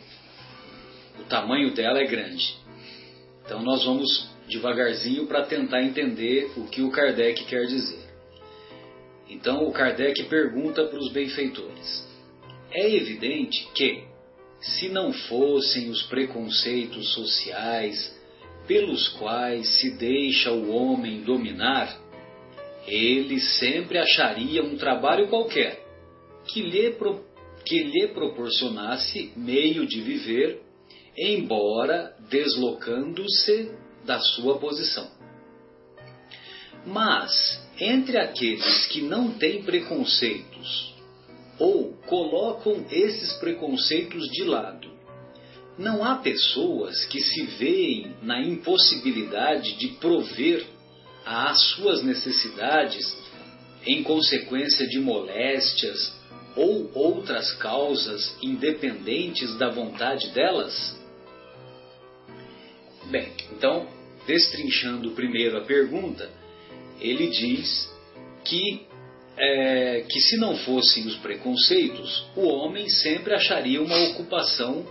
[1.20, 2.56] o tamanho dela é grande.
[3.44, 8.10] Então nós vamos devagarzinho para tentar entender o que o Kardec quer dizer.
[9.30, 12.08] Então o Kardec pergunta para os benfeitores:
[12.72, 14.11] é evidente que
[14.62, 18.16] se não fossem os preconceitos sociais
[18.68, 22.00] pelos quais se deixa o homem dominar,
[22.88, 25.84] ele sempre acharia um trabalho qualquer
[26.48, 27.24] que lhe, pro,
[27.66, 30.62] que lhe proporcionasse meio de viver,
[31.18, 33.72] embora deslocando-se
[34.06, 35.10] da sua posição.
[36.86, 37.32] Mas,
[37.80, 40.91] entre aqueles que não têm preconceitos
[41.60, 44.90] ou colocam esses preconceitos de lado.
[45.78, 50.66] Não há pessoas que se veem na impossibilidade de prover
[51.26, 53.16] às suas necessidades
[53.86, 56.14] em consequência de moléstias
[56.56, 61.00] ou outras causas independentes da vontade delas?
[63.10, 63.88] Bem, então,
[64.28, 66.30] destrinchando primeiro a pergunta,
[67.00, 67.92] ele diz
[68.44, 68.86] que
[69.42, 74.86] é, que se não fossem os preconceitos, o homem sempre acharia uma ocupação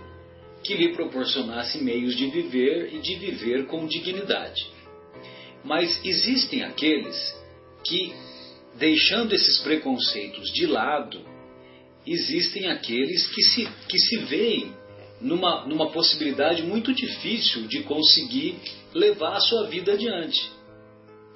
[0.61, 4.69] que lhe proporcionasse meios de viver e de viver com dignidade.
[5.63, 7.33] Mas existem aqueles
[7.85, 8.13] que,
[8.75, 11.21] deixando esses preconceitos de lado,
[12.05, 14.73] existem aqueles que se, que se veem
[15.21, 18.57] numa, numa possibilidade muito difícil de conseguir
[18.93, 20.51] levar a sua vida adiante,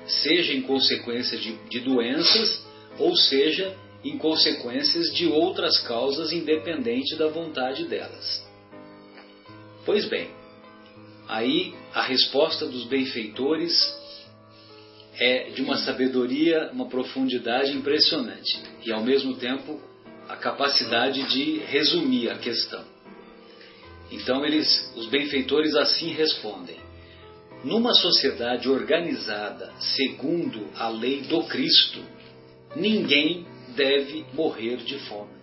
[0.05, 2.64] seja em consequência de, de doenças
[2.97, 8.45] ou seja, em consequências de outras causas independente da vontade delas.
[9.85, 10.29] Pois bem,
[11.27, 13.73] aí a resposta dos benfeitores
[15.17, 19.79] é de uma sabedoria, uma profundidade impressionante e ao mesmo tempo
[20.27, 22.83] a capacidade de resumir a questão.
[24.11, 26.77] Então eles, os benfeitores assim respondem:
[27.63, 31.99] numa sociedade organizada segundo a lei do Cristo,
[32.75, 35.35] ninguém deve morrer de fome.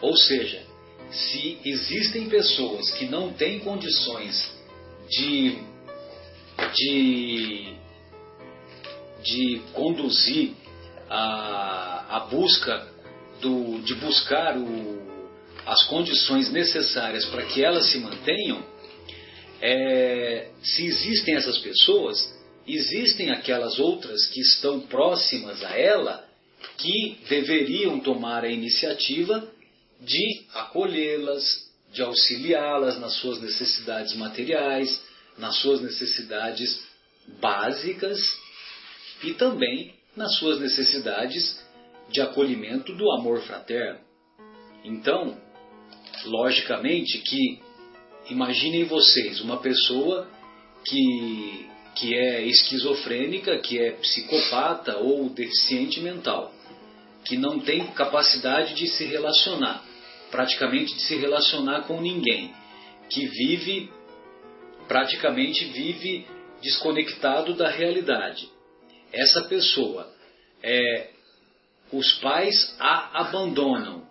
[0.00, 0.62] Ou seja,
[1.10, 4.54] se existem pessoas que não têm condições
[5.08, 5.58] de,
[6.74, 7.74] de,
[9.22, 10.52] de conduzir
[11.08, 12.88] a, a busca
[13.40, 15.06] do, de buscar o,
[15.64, 18.62] as condições necessárias para que elas se mantenham,
[19.60, 22.35] é, se existem essas pessoas,
[22.66, 26.26] existem aquelas outras que estão próximas a ela
[26.78, 29.48] que deveriam tomar a iniciativa
[30.00, 35.00] de acolhê-las, de auxiliá-las nas suas necessidades materiais,
[35.38, 36.82] nas suas necessidades
[37.40, 38.18] básicas
[39.22, 41.64] e também nas suas necessidades
[42.10, 44.00] de acolhimento do amor fraterno.
[44.84, 45.36] Então,
[46.24, 47.60] logicamente que
[48.30, 50.28] imaginem vocês uma pessoa
[50.84, 56.52] que, que é esquizofrênica, que é psicopata ou deficiente mental,
[57.24, 59.82] que não tem capacidade de se relacionar,
[60.30, 62.54] praticamente de se relacionar com ninguém,
[63.08, 63.90] que vive,
[64.86, 66.26] praticamente vive
[66.62, 68.48] desconectado da realidade.
[69.10, 70.12] Essa pessoa,
[70.62, 71.10] é,
[71.90, 74.06] os pais a abandonam.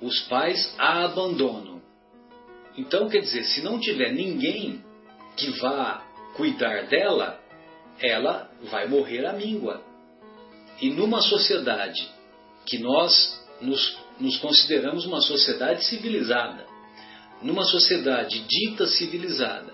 [0.00, 1.82] Os pais a abandonam.
[2.76, 4.84] Então, quer dizer, se não tiver ninguém
[5.36, 7.40] que vá cuidar dela,
[8.00, 9.82] ela vai morrer à míngua.
[10.80, 12.08] E numa sociedade
[12.66, 16.66] que nós nos, nos consideramos uma sociedade civilizada,
[17.40, 19.72] numa sociedade dita civilizada,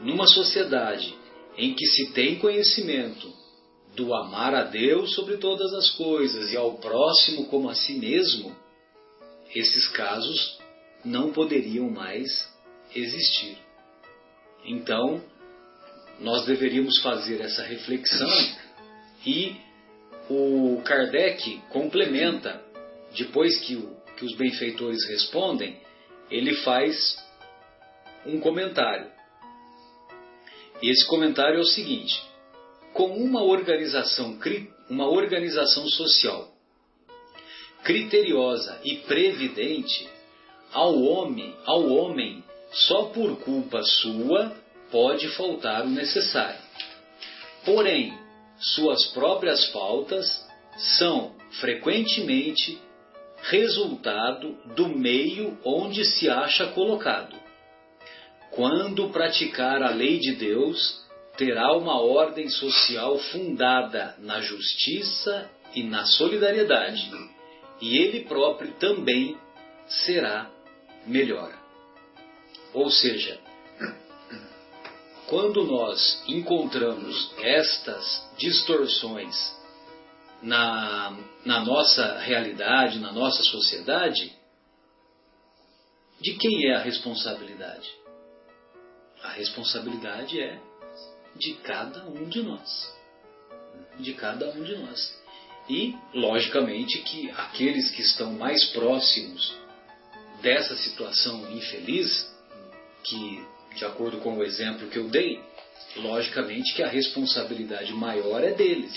[0.00, 1.14] numa sociedade
[1.56, 3.32] em que se tem conhecimento
[3.94, 8.54] do amar a Deus sobre todas as coisas e ao próximo como a si mesmo,
[9.54, 10.58] esses casos
[11.04, 12.52] não poderiam mais
[12.94, 13.56] existir.
[14.64, 15.22] Então,
[16.20, 18.30] nós deveríamos fazer essa reflexão
[19.26, 19.56] e
[20.28, 22.62] o Kardec complementa,
[23.16, 25.78] depois que, o, que os benfeitores respondem,
[26.30, 27.16] ele faz
[28.26, 29.10] um comentário.
[30.82, 32.20] E esse comentário é o seguinte:
[32.92, 34.38] com uma organização,
[34.88, 36.54] uma organização social
[37.84, 40.08] criteriosa e previdente,
[40.72, 44.56] ao homem, ao homem só por culpa sua
[44.94, 46.60] pode faltar o necessário.
[47.64, 48.16] Porém,
[48.60, 50.48] suas próprias faltas
[50.96, 52.78] são frequentemente
[53.42, 57.34] resultado do meio onde se acha colocado.
[58.52, 61.04] Quando praticar a lei de Deus,
[61.36, 67.10] terá uma ordem social fundada na justiça e na solidariedade,
[67.80, 69.36] e ele próprio também
[69.88, 70.48] será
[71.04, 71.52] melhor.
[72.72, 73.40] Ou seja,
[75.28, 79.34] quando nós encontramos estas distorções
[80.42, 84.32] na, na nossa realidade, na nossa sociedade,
[86.20, 87.90] de quem é a responsabilidade?
[89.22, 90.60] A responsabilidade é
[91.36, 92.94] de cada um de nós.
[93.98, 95.24] De cada um de nós.
[95.68, 99.54] E, logicamente, que aqueles que estão mais próximos
[100.42, 102.30] dessa situação infeliz,
[103.02, 105.40] que de acordo com o exemplo que eu dei,
[105.96, 108.94] logicamente que a responsabilidade maior é deles.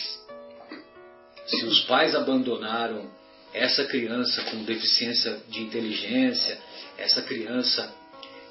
[1.45, 3.09] Se os pais abandonaram
[3.53, 6.59] essa criança com deficiência de inteligência,
[6.97, 7.93] essa criança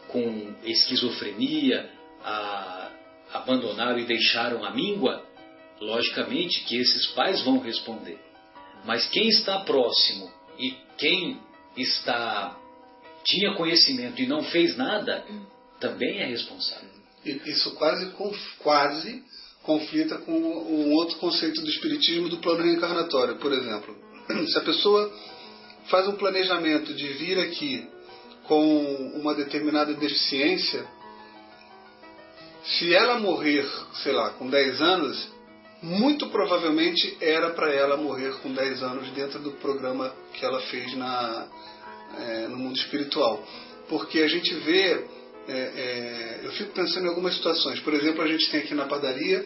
[0.08, 1.90] com esquizofrenia,
[2.22, 2.90] a,
[3.34, 5.24] abandonaram e deixaram a míngua,
[5.80, 8.18] logicamente que esses pais vão responder.
[8.84, 11.40] Mas quem está próximo e quem
[11.76, 12.56] está
[13.24, 15.24] tinha conhecimento e não fez nada,
[15.80, 16.88] também é responsável.
[17.24, 18.06] Isso quase,
[18.58, 19.24] quase
[19.62, 23.96] conflita com um outro conceito do espiritismo do plano reencarnatório, por exemplo.
[24.46, 25.12] Se a pessoa
[25.88, 27.88] faz um planejamento de vir aqui
[28.44, 30.86] com uma determinada deficiência,
[32.64, 33.68] se ela morrer,
[34.02, 35.28] sei lá, com 10 anos,
[35.82, 40.96] muito provavelmente era para ela morrer com 10 anos dentro do programa que ela fez
[40.96, 41.46] na,
[42.18, 43.44] é, no mundo espiritual.
[43.88, 45.06] Porque a gente vê
[45.48, 47.80] é, é, eu fico pensando em algumas situações.
[47.80, 49.44] Por exemplo, a gente tem aqui na padaria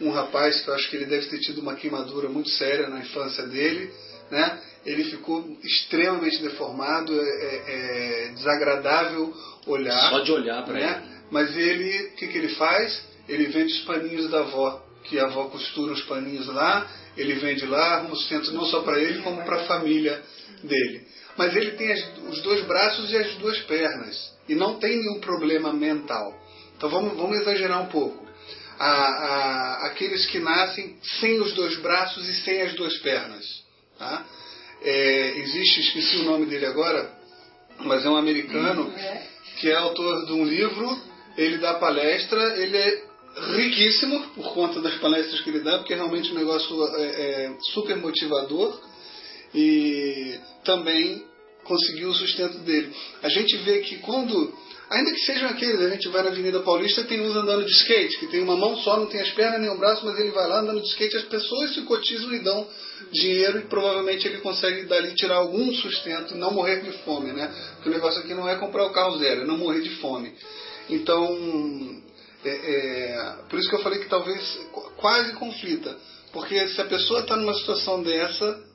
[0.00, 3.00] um rapaz que eu acho que ele deve ter tido uma queimadura muito séria na
[3.00, 3.90] infância dele,
[4.30, 4.58] né?
[4.84, 9.32] Ele ficou extremamente deformado, é, é, é desagradável
[9.66, 10.10] olhar.
[10.10, 11.02] Só de olhar para né?
[11.02, 11.14] ele.
[11.30, 13.14] Mas ele, o que, que ele faz?
[13.28, 17.66] ele vende os paninhos da avó, que a avó costura os paninhos lá, ele vende
[17.66, 20.22] lá, arruma sustento não só para ele, como para a família
[20.62, 21.06] dele.
[21.36, 25.20] Mas ele tem as, os dois braços e as duas pernas, e não tem nenhum
[25.20, 26.34] problema mental.
[26.76, 28.24] Então vamos, vamos exagerar um pouco.
[28.78, 33.44] A, a, aqueles que nascem sem os dois braços e sem as duas pernas.
[33.98, 34.24] Tá?
[34.82, 37.10] É, existe, esqueci o nome dele agora,
[37.80, 38.92] mas é um americano
[39.60, 40.98] que é autor de um livro,
[41.36, 43.04] ele dá palestra, ele é
[43.56, 47.56] riquíssimo por conta das palestras que ele dá, porque é realmente um negócio é, é
[47.72, 48.80] super motivador
[49.54, 51.24] e também
[51.64, 52.92] conseguiu o sustento dele.
[53.22, 54.52] A gente vê que quando,
[54.90, 58.18] ainda que sejam aqueles, a gente vai na Avenida Paulista tem uns andando de skate,
[58.18, 60.48] que tem uma mão só, não tem as pernas nem o braço, mas ele vai
[60.48, 62.66] lá andando de skate, as pessoas se cotizam e dão
[63.12, 67.52] dinheiro e provavelmente ele consegue dali tirar algum sustento e não morrer de fome, né?
[67.74, 70.32] Porque o negócio aqui não é comprar o carro zero, é não morrer de fome.
[70.88, 72.02] Então,
[72.44, 74.60] é, é, por isso que eu falei que talvez
[74.96, 75.96] quase conflita.
[76.32, 78.73] Porque se a pessoa está numa situação dessa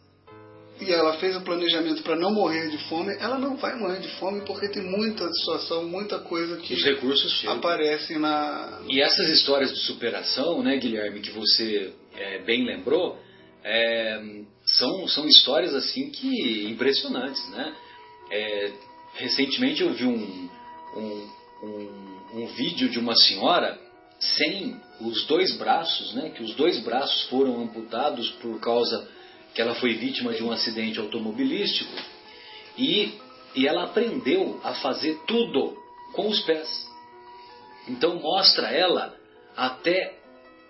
[0.81, 4.07] e ela fez o planejamento para não morrer de fome, ela não vai morrer de
[4.15, 8.81] fome porque tem muita situação, muita coisa que Os recursos aparecem na.
[8.87, 13.19] E essas histórias de superação, né, Guilherme, que você é, bem lembrou,
[13.63, 14.21] é,
[14.65, 17.75] são, são histórias assim que impressionantes, né?
[18.31, 18.71] É,
[19.15, 20.49] recentemente eu vi um,
[20.95, 21.29] um,
[21.63, 23.77] um, um, vídeo de uma senhora
[24.19, 26.29] sem os dois braços, né?
[26.29, 29.09] Que os dois braços foram amputados por causa
[29.53, 31.91] que ela foi vítima de um acidente automobilístico
[32.77, 33.13] e,
[33.55, 35.77] e ela aprendeu a fazer tudo
[36.13, 36.87] com os pés.
[37.87, 39.15] Então mostra ela
[39.55, 40.17] até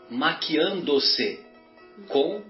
[0.10, 1.46] maquiando-se
[2.08, 2.44] com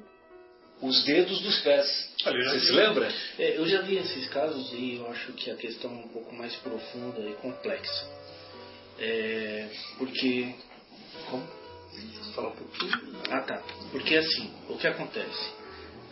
[0.82, 2.10] os dedos dos pés.
[2.24, 3.12] Você se lembra?
[3.38, 6.34] É, eu já vi esses casos e eu acho que a questão é um pouco
[6.36, 8.08] mais profunda e complexa.
[8.98, 10.54] É, porque.
[11.30, 11.48] Como?
[12.36, 13.22] Falar um pouquinho.
[13.30, 13.62] Ah tá.
[13.92, 15.59] Porque assim, o que acontece?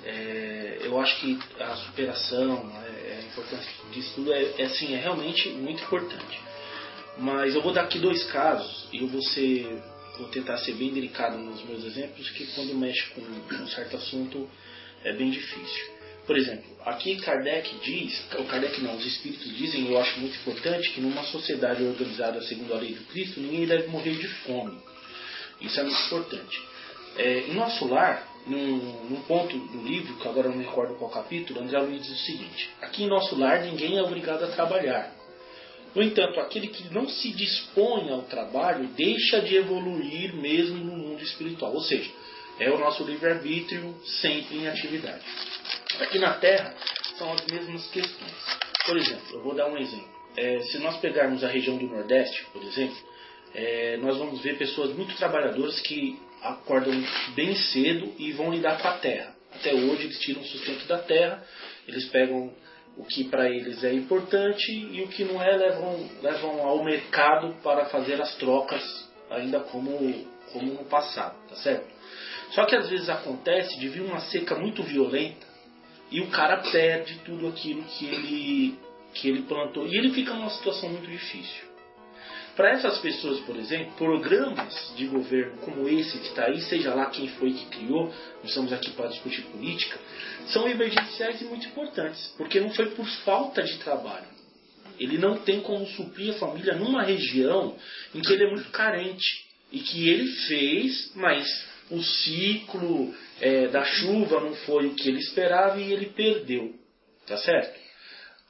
[0.10, 5.00] É, eu acho que a superação, é, a importância disso tudo é, é, assim, é
[5.00, 6.40] realmente muito importante.
[7.18, 9.84] Mas eu vou dar aqui dois casos e eu vou ser
[10.18, 14.50] vou tentar ser bem delicado nos meus exemplos, que quando mexe com um certo assunto
[15.04, 15.98] é bem difícil.
[16.26, 20.90] Por exemplo, aqui Kardec diz, o Kardec não, os espíritos dizem, eu acho muito importante,
[20.90, 24.78] que numa sociedade organizada segundo a lei do Cristo, ninguém deve morrer de fome.
[25.62, 26.62] Isso é muito importante.
[27.18, 31.12] É, em nosso lar, num, num, ponto do livro, que agora não me recordo qual
[31.12, 35.16] capítulo, André Luiz diz o seguinte: aqui em nosso lar ninguém é obrigado a trabalhar.
[35.94, 41.24] No entanto, aquele que não se dispõe ao trabalho deixa de evoluir mesmo no mundo
[41.24, 41.74] espiritual.
[41.74, 42.12] Ou seja,
[42.60, 45.24] é o nosso livre-arbítrio sempre em atividade.
[46.00, 46.76] Aqui na Terra
[47.18, 48.34] são as mesmas questões.
[48.86, 50.18] Por exemplo, eu vou dar um exemplo.
[50.36, 52.98] É, se nós pegarmos a região do Nordeste, por exemplo,
[53.56, 56.20] é, nós vamos ver pessoas muito trabalhadoras que
[56.50, 56.94] acordam
[57.36, 59.36] bem cedo e vão lidar com a terra.
[59.54, 61.44] Até hoje eles tiram o sustento da terra,
[61.88, 62.52] eles pegam
[62.98, 67.56] o que para eles é importante e o que não é levam, levam ao mercado
[67.64, 68.84] para fazer as trocas,
[69.30, 71.88] ainda como, como no passado, tá certo?
[72.52, 75.46] Só que às vezes acontece de vir uma seca muito violenta
[76.10, 78.80] e o cara perde tudo aquilo que ele,
[79.14, 81.67] que ele plantou e ele fica numa situação muito difícil.
[82.58, 87.06] Para essas pessoas, por exemplo, programas de governo como esse que está aí, seja lá
[87.06, 90.00] quem foi que criou, não estamos aqui para discutir política,
[90.48, 94.26] são emergenciais e muito importantes, porque não foi por falta de trabalho.
[95.00, 97.78] Ele não tem como suprir a família numa região
[98.16, 101.48] em que ele é muito carente e que ele fez, mas
[101.92, 106.74] o ciclo é, da chuva não foi o que ele esperava e ele perdeu.
[107.28, 107.80] Tá certo?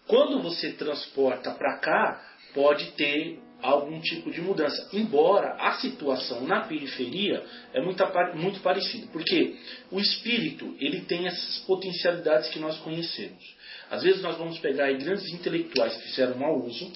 [0.08, 4.90] Quando você transporta para cá, pode ter algum tipo de mudança.
[4.94, 7.44] Embora a situação na periferia
[7.74, 8.04] é muito,
[8.36, 9.08] muito parecida.
[9.12, 9.56] Porque
[9.92, 13.44] o espírito ele tem essas potencialidades que nós conhecemos.
[13.90, 16.92] Às vezes nós vamos pegar grandes intelectuais que fizeram mau uso,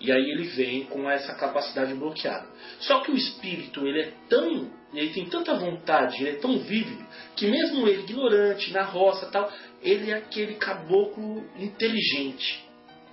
[0.00, 2.46] e aí ele vem com essa capacidade bloqueada.
[2.80, 7.04] Só que o espírito ele é tão, ele tem tanta vontade, ele é tão vívido
[7.34, 12.67] que mesmo ele ignorante na roça tal, ele é aquele caboclo inteligente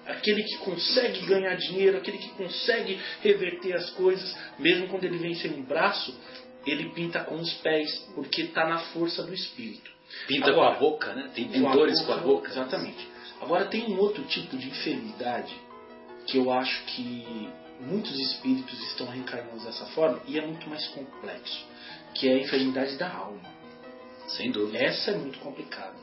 [0.06, 5.36] aquele que consegue ganhar dinheiro, aquele que consegue reverter as coisas, mesmo quando ele vem
[5.36, 6.16] sem um braço,
[6.66, 9.91] ele pinta com os pés, porque está na força do espírito.
[10.28, 11.32] Pinta Agora, com a boca, né?
[11.34, 12.51] Tem pintores com a, boca, com a boca.
[12.51, 13.08] Exatamente.
[13.41, 15.53] Agora tem um outro tipo de enfermidade
[16.26, 17.49] que eu acho que
[17.80, 21.66] muitos espíritos estão reencarnados dessa forma e é muito mais complexo,
[22.14, 23.41] que é a enfermidade da alma.
[24.28, 24.80] Sem dúvida.
[24.80, 25.95] Essa é muito complicada.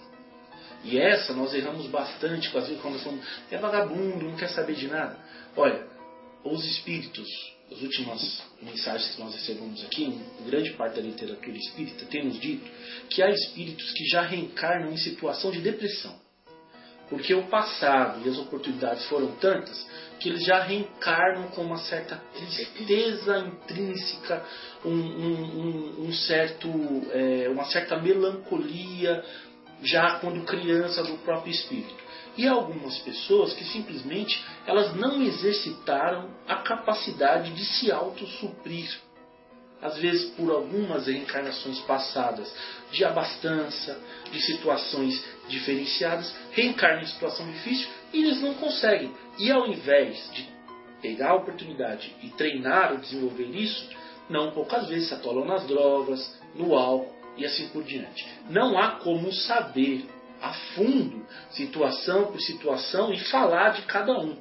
[0.84, 4.88] E essa nós erramos bastante, às vezes quando falamos, é vagabundo, não quer saber de
[4.88, 5.16] nada.
[5.56, 5.86] Olha,
[6.44, 7.28] os espíritos,
[7.70, 12.68] as últimas mensagens que nós recebemos aqui, em grande parte da literatura espírita, temos dito
[13.08, 16.20] que há espíritos que já reencarnam em situação de depressão.
[17.08, 19.86] Porque o passado e as oportunidades foram tantas
[20.18, 24.42] que eles já reencarnam com uma certa tristeza intrínseca,
[24.84, 26.68] um, um, um certo,
[27.10, 29.22] é, uma certa melancolia,
[29.82, 32.02] já quando criança do próprio espírito.
[32.36, 38.88] E algumas pessoas que simplesmente elas não exercitaram a capacidade de se autossuprir.
[39.82, 42.54] Às vezes por algumas reencarnações passadas
[42.92, 43.98] de abastança,
[44.30, 49.12] de situações diferenciadas, reencarnam em situação difícil e eles não conseguem.
[49.38, 50.48] E ao invés de
[51.02, 53.90] pegar a oportunidade e treinar ou desenvolver isso,
[54.30, 58.26] não poucas vezes se atolam nas drogas, no álcool e assim por diante.
[58.50, 60.06] Não há como saber
[60.40, 64.36] a fundo, situação por situação, e falar de cada um.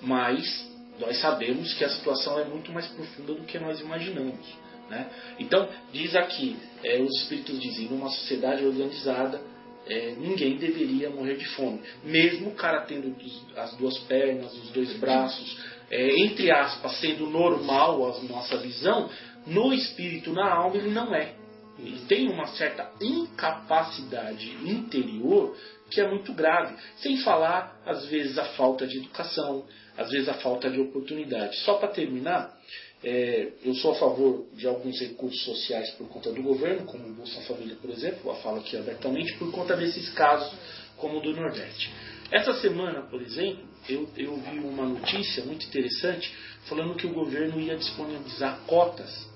[0.00, 4.46] Mas nós sabemos que a situação é muito mais profunda do que nós imaginamos.
[4.88, 5.06] Né?
[5.38, 9.40] Então, diz aqui, é, os espíritos dizem, numa sociedade organizada,
[9.86, 11.80] é, ninguém deveria morrer de fome.
[12.04, 13.14] Mesmo o cara tendo
[13.56, 15.58] as duas pernas, os dois braços,
[15.90, 19.10] é, entre aspas, sendo normal a nossa visão,
[19.46, 21.34] no espírito, na alma, ele não é.
[21.78, 25.56] Ele tem uma certa incapacidade interior
[25.90, 26.74] que é muito grave.
[26.98, 29.64] Sem falar, às vezes, a falta de educação,
[29.96, 31.56] às vezes, a falta de oportunidade.
[31.58, 32.56] Só para terminar,
[33.04, 37.12] é, eu sou a favor de alguns recursos sociais por conta do governo, como o
[37.12, 40.56] Bolsa Família, por exemplo, eu falo aqui abertamente, por conta desses casos
[40.96, 41.92] como o do Nordeste.
[42.30, 46.32] Essa semana, por exemplo, eu, eu vi uma notícia muito interessante
[46.66, 49.28] falando que o governo ia disponibilizar cotas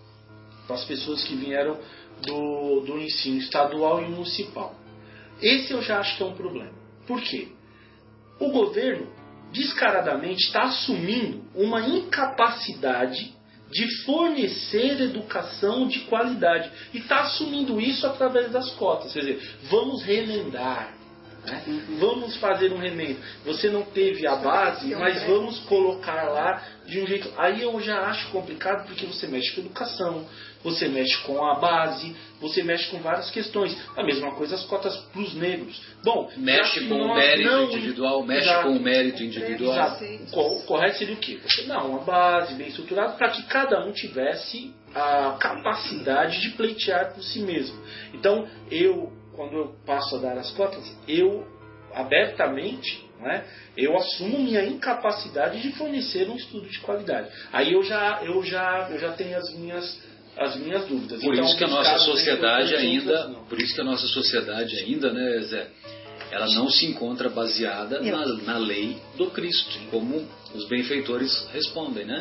[0.66, 1.78] para as pessoas que vieram
[2.22, 4.74] do, do ensino estadual e municipal.
[5.40, 6.72] Esse eu já acho que é um problema.
[7.06, 7.48] Por quê?
[8.38, 9.08] O governo
[9.52, 13.34] descaradamente está assumindo uma incapacidade
[13.70, 16.70] de fornecer educação de qualidade.
[16.94, 19.12] E está assumindo isso através das cotas.
[19.12, 20.94] Quer dizer, vamos remendar.
[21.44, 21.62] Né?
[21.98, 23.18] Vamos fazer um remendo.
[23.44, 27.32] Você não teve a base, mas vamos colocar lá de um jeito.
[27.36, 30.26] Aí eu já acho complicado porque você mexe com educação,
[30.62, 33.76] você mexe com a base, você mexe com várias questões.
[33.96, 35.80] A mesma coisa as cotas para os negros.
[36.02, 37.64] Bom, mexe com o mérito não...
[37.64, 38.68] individual, mexe Exato.
[38.68, 39.98] com o mérito individual.
[40.00, 40.40] Exato.
[40.40, 41.38] O correto seria o quê?
[41.42, 47.14] Você dá uma base bem estruturada para que cada um tivesse a capacidade de pleitear
[47.14, 47.78] por si mesmo.
[48.14, 51.46] Então, eu, quando eu passo a dar as cotas, eu
[51.94, 53.44] abertamente né,
[53.76, 57.30] eu assumo minha incapacidade de fornecer um estudo de qualidade.
[57.52, 61.22] Aí eu já, eu já, eu já tenho as minhas as minhas dúvidas.
[61.22, 65.12] Por então, isso que a nossa sociedade ainda, por isso que a nossa sociedade ainda,
[65.12, 65.70] né, Zé,
[66.30, 72.18] ela não se encontra baseada na, na lei do Cristo, como os benfeitores respondem, né?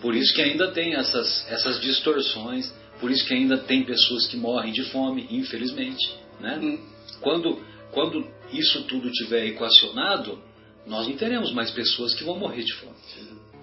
[0.00, 4.36] Por isso que ainda tem essas, essas distorções, por isso que ainda tem pessoas que
[4.36, 6.58] morrem de fome, infelizmente, né?
[6.62, 6.78] Hum.
[7.20, 10.38] Quando, quando isso tudo tiver equacionado,
[10.86, 12.96] nós não teremos mais pessoas que vão morrer de fome.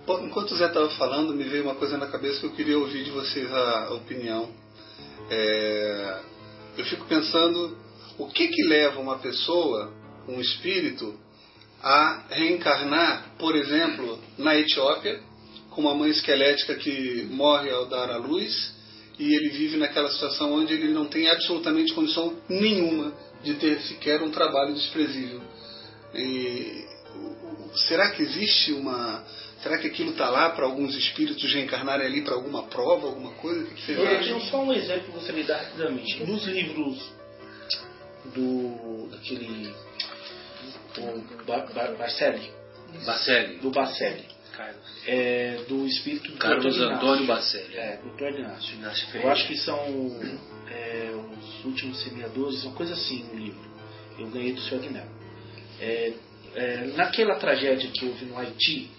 [0.08, 3.04] Enquanto o Zé estava falando, me veio uma coisa na cabeça que eu queria ouvir
[3.04, 4.50] de vocês a opinião.
[5.30, 6.20] É,
[6.78, 7.78] eu fico pensando
[8.18, 9.93] o que que leva uma pessoa,
[10.28, 11.18] um espírito,
[11.82, 15.22] a reencarnar, por exemplo, na Etiópia,
[15.70, 18.74] com uma mãe esquelética que morre ao dar à luz
[19.18, 24.22] e ele vive naquela situação onde ele não tem absolutamente condição nenhuma de ter sequer
[24.22, 25.41] um trabalho desprezível.
[26.14, 26.86] E,
[27.88, 29.24] será que existe uma
[29.62, 33.62] Será que aquilo está lá para alguns espíritos reencarnarem ali para alguma prova, alguma coisa?
[33.62, 36.24] O que você Eu tenho só um exemplo que você me dá rapidamente.
[36.24, 37.12] Nos livros
[38.34, 39.74] do daquele
[40.95, 41.45] do
[41.97, 42.51] Barcelli.
[43.05, 43.57] Barcelli.
[43.57, 44.26] Do Barcelli.
[45.07, 47.78] É, do espírito do Carlos Antônio Bacelli.
[47.78, 48.76] É, doutor Inácio.
[48.76, 49.80] Inácio Eu acho que são
[50.70, 53.70] é, os últimos semeadores, uma coisa assim no livro.
[54.18, 54.76] Eu ganhei do Sr.
[54.76, 55.12] Aguinaldo.
[55.80, 56.14] É,
[56.55, 58.89] é, naquela tragédia que houve no Haiti,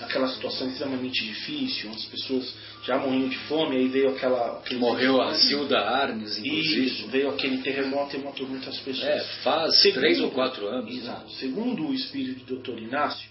[0.00, 2.54] aquela situação extremamente difícil, onde as pessoas
[2.84, 4.58] já morriam de fome, aí veio aquela.
[4.58, 6.86] Aquele Morreu a Silda Arnes, inclusive.
[6.86, 9.08] Isso, veio aquele terremoto e matou muitas pessoas.
[9.08, 10.94] É, faz Segundo, três ou quatro anos.
[10.94, 11.30] Exato.
[11.32, 12.78] Segundo o espírito do Dr.
[12.78, 13.28] Inácio,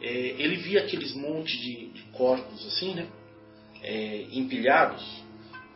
[0.00, 3.06] é, ele via aqueles montes de, de corpos assim, né?
[3.82, 5.04] É, empilhados,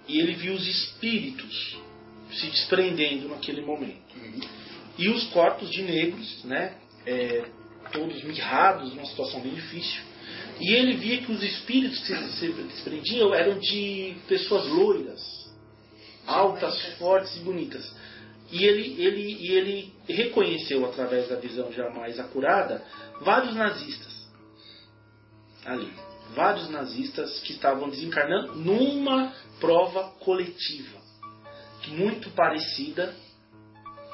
[0.08, 1.76] e ele viu os espíritos
[2.32, 4.00] se desprendendo naquele momento.
[4.16, 4.40] Uhum.
[4.98, 6.76] E os corpos de negros, né?
[7.06, 7.44] É,
[7.92, 10.02] todos mirrados, numa situação bem difícil.
[10.60, 15.20] E ele via que os espíritos que se desprendiam eram de pessoas loiras,
[16.26, 17.94] altas, fortes e bonitas.
[18.50, 22.84] E ele, ele, ele reconheceu, através da visão jamais acurada,
[23.20, 24.12] vários nazistas
[25.64, 25.92] ali.
[26.34, 31.00] vários nazistas que estavam desencarnando numa prova coletiva,
[31.88, 33.14] muito parecida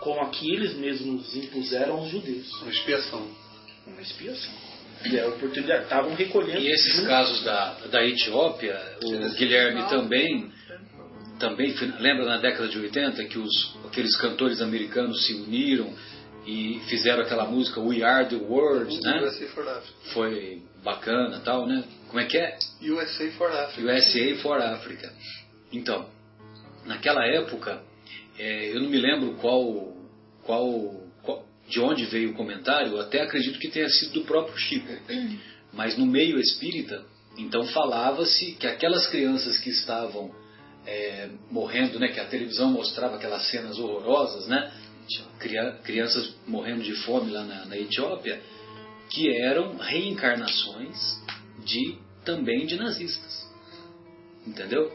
[0.00, 2.50] com a que eles mesmos impuseram aos judeus.
[2.62, 3.26] Uma expiação.
[3.92, 4.52] Uma expiação.
[5.04, 6.60] E a oportunidade, estavam recolhendo.
[6.60, 10.52] E esses casos da, da Etiópia, o Guilherme também,
[11.38, 15.94] também lembra na década de 80 que os, aqueles cantores americanos se uniram
[16.44, 19.22] e fizeram aquela música We Are the World, né?
[19.22, 19.98] USA for Africa.
[20.12, 21.84] Foi bacana tal, né?
[22.08, 22.58] Como é que é?
[22.82, 23.92] USA for Africa.
[23.92, 25.12] USA for Africa.
[25.72, 26.08] Então,
[26.86, 27.82] naquela época,
[28.38, 29.94] é, eu não me lembro qual,
[30.42, 31.07] qual, qual,
[31.68, 34.92] de onde veio o comentário, até acredito que tenha sido do próprio Chico.
[35.72, 37.04] Mas no meio espírita,
[37.36, 40.34] então falava-se que aquelas crianças que estavam
[40.86, 44.72] é, morrendo, né, que a televisão mostrava aquelas cenas horrorosas, né,
[45.84, 48.40] crianças morrendo de fome lá na, na Etiópia,
[49.10, 50.96] que eram reencarnações
[51.64, 53.46] de também de nazistas.
[54.46, 54.92] Entendeu?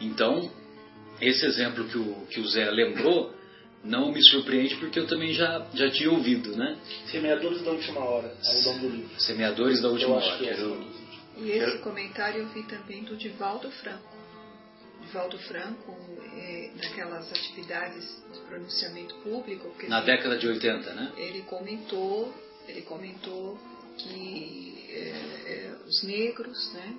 [0.00, 0.50] Então,
[1.20, 3.34] esse exemplo que o, que o Zé lembrou
[3.84, 6.76] não me surpreende porque eu também já, já tinha ouvido, né?
[7.10, 9.20] Semeadores da Última Hora, é o nome do livro.
[9.20, 10.38] Semeadores da Última Eu acho Hora.
[10.38, 10.60] que é.
[10.60, 10.98] eu-
[11.38, 14.16] E esse comentário eu vi também do Divaldo Franco.
[15.02, 15.96] Divaldo Franco,
[16.36, 21.12] eh, naquelas atividades de pronunciamento público, que na ele, década de 80, né?
[21.16, 22.34] ele comentou,
[22.66, 23.56] ele comentou
[23.96, 26.94] que eh, eh, os negros, né,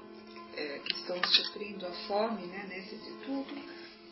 [0.57, 3.45] eh, que estão sofrendo a fome, né, nesse tudo,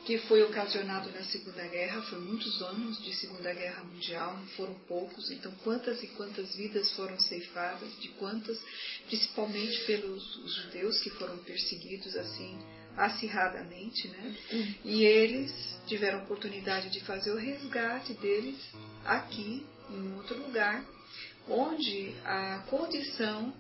[0.08, 4.74] que foi ocasionado na Segunda Guerra, foi muitos anos de Segunda Guerra Mundial, não foram
[4.88, 8.58] poucos, então quantas e quantas vidas foram ceifadas, de quantas,
[9.06, 12.58] principalmente pelos os judeus que foram perseguidos assim
[12.96, 14.36] acirradamente, né?
[14.86, 15.52] E eles
[15.88, 18.56] tiveram a oportunidade de fazer o resgate deles
[19.04, 20.86] aqui, em outro lugar,
[21.50, 23.54] onde a condição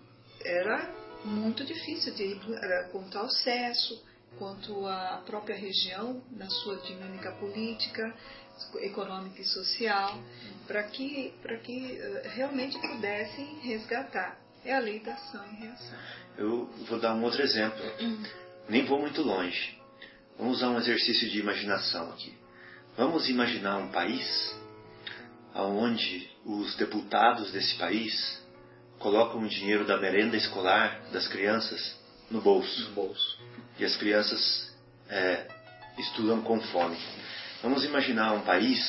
[0.45, 0.95] era
[1.26, 4.02] muito difícil de era quanto ao acesso,
[4.38, 8.14] quanto à própria região, na sua dinâmica política,
[8.82, 10.20] econômica e social,
[10.66, 14.38] para que, para que eh, realmente pudessem resgatar.
[14.66, 15.98] É a lei da ação e reação.
[16.38, 17.80] Eu vou dar um outro exemplo.
[18.68, 19.80] Nem vou muito longe.
[20.38, 22.36] Vamos usar um exercício de imaginação aqui.
[22.98, 24.56] Vamos imaginar um país
[25.56, 28.44] onde os deputados desse país
[29.00, 31.97] colocam o dinheiro da merenda escolar das crianças
[32.30, 32.89] no bolso.
[32.89, 33.39] No bolso.
[33.80, 34.73] E as crianças
[35.09, 35.47] é,
[35.97, 36.97] estudam com fome.
[37.61, 38.80] Vamos imaginar um país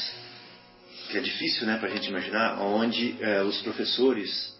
[1.11, 4.57] que é difícil, né, para a gente imaginar, onde é, os professores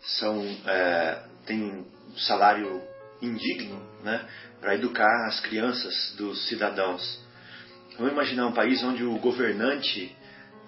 [0.00, 2.80] são é, têm um salário
[3.20, 4.24] indigno, né,
[4.60, 7.20] para educar as crianças dos cidadãos.
[7.96, 10.16] Vamos imaginar um país onde o governante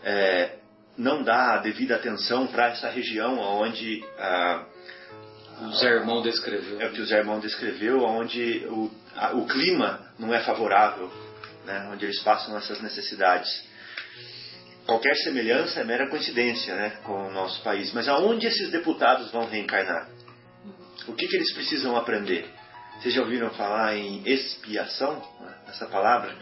[0.02, 0.58] é,
[0.96, 4.66] não dá a devida atenção para essa região onde ah,
[5.68, 6.80] O Zé Irmão descreveu.
[6.80, 11.10] é o que o Zé Irmão descreveu, onde o, a- o clima não é favorável,
[11.64, 13.48] né, onde eles passam essas necessidades.
[14.86, 17.92] Qualquer semelhança é mera coincidência né, com o nosso país.
[17.92, 20.08] Mas aonde esses deputados vão reencarnar?
[21.06, 22.48] O que, que eles precisam aprender?
[23.00, 25.14] Vocês já ouviram falar em expiação?
[25.40, 26.34] né, Essa palavra?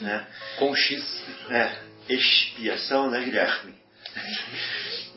[0.00, 0.26] Né?
[0.58, 1.22] Com X.
[1.50, 1.72] É,
[2.08, 3.74] expiação, né, Guilherme?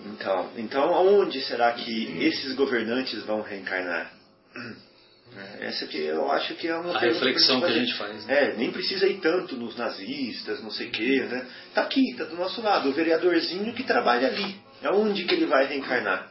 [0.05, 4.11] Então, então aonde será que esses governantes vão reencarnar?
[5.33, 8.25] É, Essa que eu acho que é uma A reflexão que a gente faz.
[8.25, 8.49] né?
[8.49, 11.47] É, nem precisa ir tanto nos nazistas, não sei o quê, né?
[11.73, 14.59] Tá aqui, tá do nosso lado, o vereadorzinho que trabalha ali.
[14.81, 16.29] É onde que ele vai reencarnar,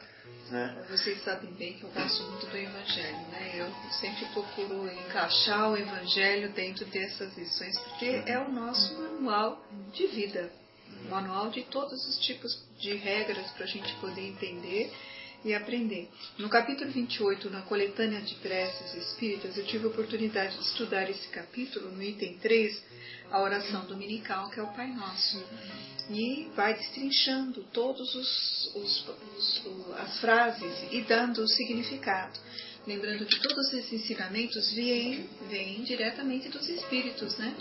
[0.51, 0.85] né?
[0.91, 3.53] Vocês sabem bem que eu gosto muito do Evangelho, né?
[3.55, 9.65] Eu sempre procuro encaixar o Evangelho dentro dessas lições, porque é o nosso manual
[9.95, 10.51] de vida,
[11.09, 14.93] manual de todos os tipos de regras para a gente poder entender
[15.45, 16.09] e aprender.
[16.39, 21.29] No capítulo 28, na coletânea de preces espíritas, eu tive a oportunidade de estudar esse
[21.29, 22.83] capítulo, no item 3,
[23.31, 25.43] a oração dominical, que é o Pai Nosso
[26.11, 27.65] e vai destrinchando
[28.75, 32.39] o- as frases e dando o significado.
[32.87, 37.55] Lembrando que todos esses ensinamentos vêm, vêm diretamente dos espíritos, né?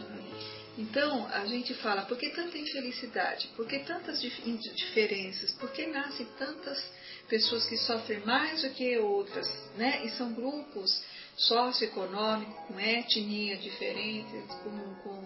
[0.79, 3.49] Então, a gente fala, por que tanta infelicidade?
[3.57, 4.41] Por que tantas dif-
[4.83, 5.51] diferenças?
[5.59, 6.81] Por que nascem tantas
[7.27, 10.05] pessoas que sofrem mais do que outras, né?
[10.05, 10.89] E são grupos
[11.35, 15.25] socioeconômicos, com etnia diferentes, com, com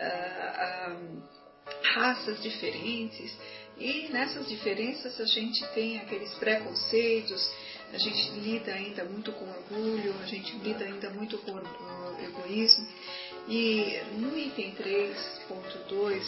[0.00, 0.08] ah,
[0.58, 0.96] ah,
[1.94, 3.32] raças diferentes.
[3.78, 7.50] E nessas diferenças a gente tem aqueles preconceitos,
[7.92, 11.56] a gente lida ainda muito com orgulho, a gente lida ainda muito com
[12.20, 12.86] egoísmo.
[13.48, 16.22] E no item 3.2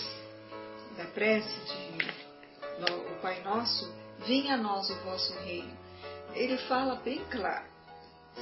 [0.96, 2.24] da prece de
[2.90, 3.92] o Pai Nosso,
[4.26, 5.76] venha a nós o vosso reino.
[6.34, 7.74] Ele fala bem claro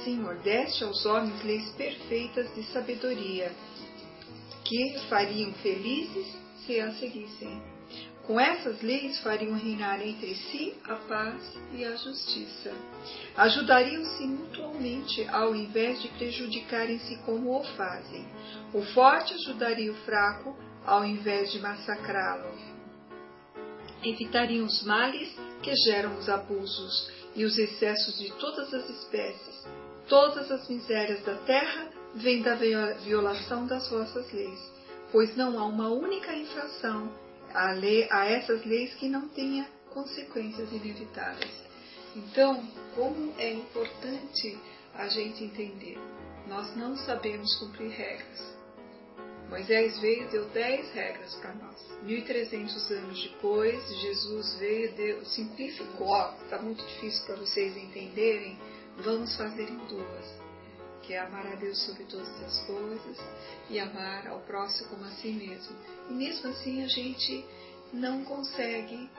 [0.01, 3.51] Senhor, deste aos homens leis perfeitas de sabedoria,
[4.65, 6.27] que fariam felizes
[6.65, 7.61] se as seguissem.
[8.25, 11.41] Com essas leis fariam reinar entre si a paz
[11.73, 12.71] e a justiça.
[13.35, 18.25] Ajudariam-se mutuamente ao invés de prejudicarem-se como o fazem.
[18.73, 22.49] O forte ajudaria o fraco ao invés de massacrá-lo.
[24.01, 25.29] Evitariam os males
[25.61, 29.67] que geram os abusos e os excessos de todas as espécies.
[30.07, 34.59] Todas as misérias da terra vêm da violação das vossas leis,
[35.11, 37.11] pois não há uma única infração
[37.53, 41.63] a, lei, a essas leis que não tenha consequências inevitáveis.
[42.15, 42.63] Então,
[42.95, 44.57] como é importante
[44.93, 45.97] a gente entender,
[46.47, 48.53] nós não sabemos cumprir regras.
[49.49, 51.75] Moisés veio e deu dez regras para nós.
[52.05, 56.33] 1.300 anos depois, Jesus veio e deu, simplificou.
[56.43, 58.57] Está muito difícil para vocês entenderem.
[58.97, 60.42] Vamos fazer em duas
[61.03, 63.17] que é amar a Deus sobre todas as coisas
[63.69, 65.75] e amar ao próximo como a si mesmo.
[66.09, 67.45] E mesmo assim a gente
[67.91, 69.09] não consegue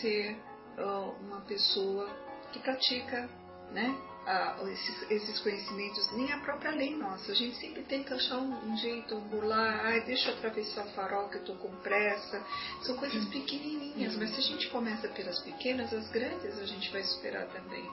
[0.00, 0.36] ser
[0.78, 2.08] uh, uma pessoa
[2.52, 3.28] que pratica
[3.72, 3.96] né,
[4.26, 7.32] uh, esses, esses, conhecimentos, nem a própria lei nossa.
[7.32, 10.90] A gente sempre tenta achar um, um jeito, um burlar, ai, deixa eu atravessar o
[10.90, 12.44] farol que eu estou com pressa.
[12.82, 17.02] São coisas pequenininhas, mas se a gente começa pelas pequenas, as grandes a gente vai
[17.02, 17.84] superar também.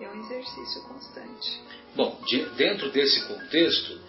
[0.00, 1.60] É um exercício constante.
[1.96, 4.00] Bom, de, dentro desse contexto,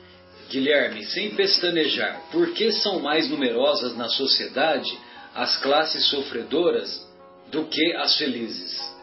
[0.49, 4.99] Guilherme, sem pestanejar, por que são mais numerosas na sociedade
[5.36, 7.07] as classes sofredoras
[7.51, 8.99] do que as felizes?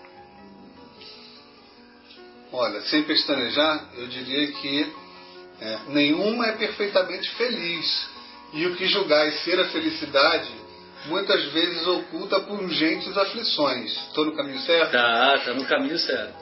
[2.59, 4.91] Olha, sem pestanejar, eu diria que
[5.61, 8.09] é, nenhuma é perfeitamente feliz.
[8.55, 10.51] E o que julgais ser a felicidade,
[11.05, 13.93] muitas vezes oculta pungentes aflições.
[14.09, 14.93] Estou no caminho certo?
[14.93, 16.35] Tá, está no caminho certo.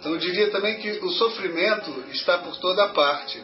[0.00, 3.38] Então eu diria também que o sofrimento está por toda parte.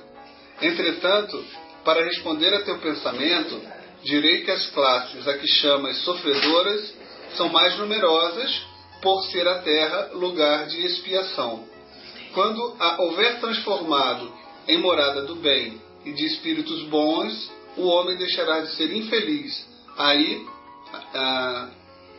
[0.63, 1.45] Entretanto,
[1.85, 3.61] para responder a teu pensamento,
[4.03, 6.91] direi que as classes a que chamas sofredoras
[7.37, 8.63] são mais numerosas
[9.03, 11.74] por ser a terra lugar de expiação.
[12.35, 14.31] Quando a houver transformado
[14.67, 19.67] em morada do bem e de espíritos bons, o homem deixará de ser infeliz.
[19.97, 20.45] Aí,
[21.15, 21.71] ah,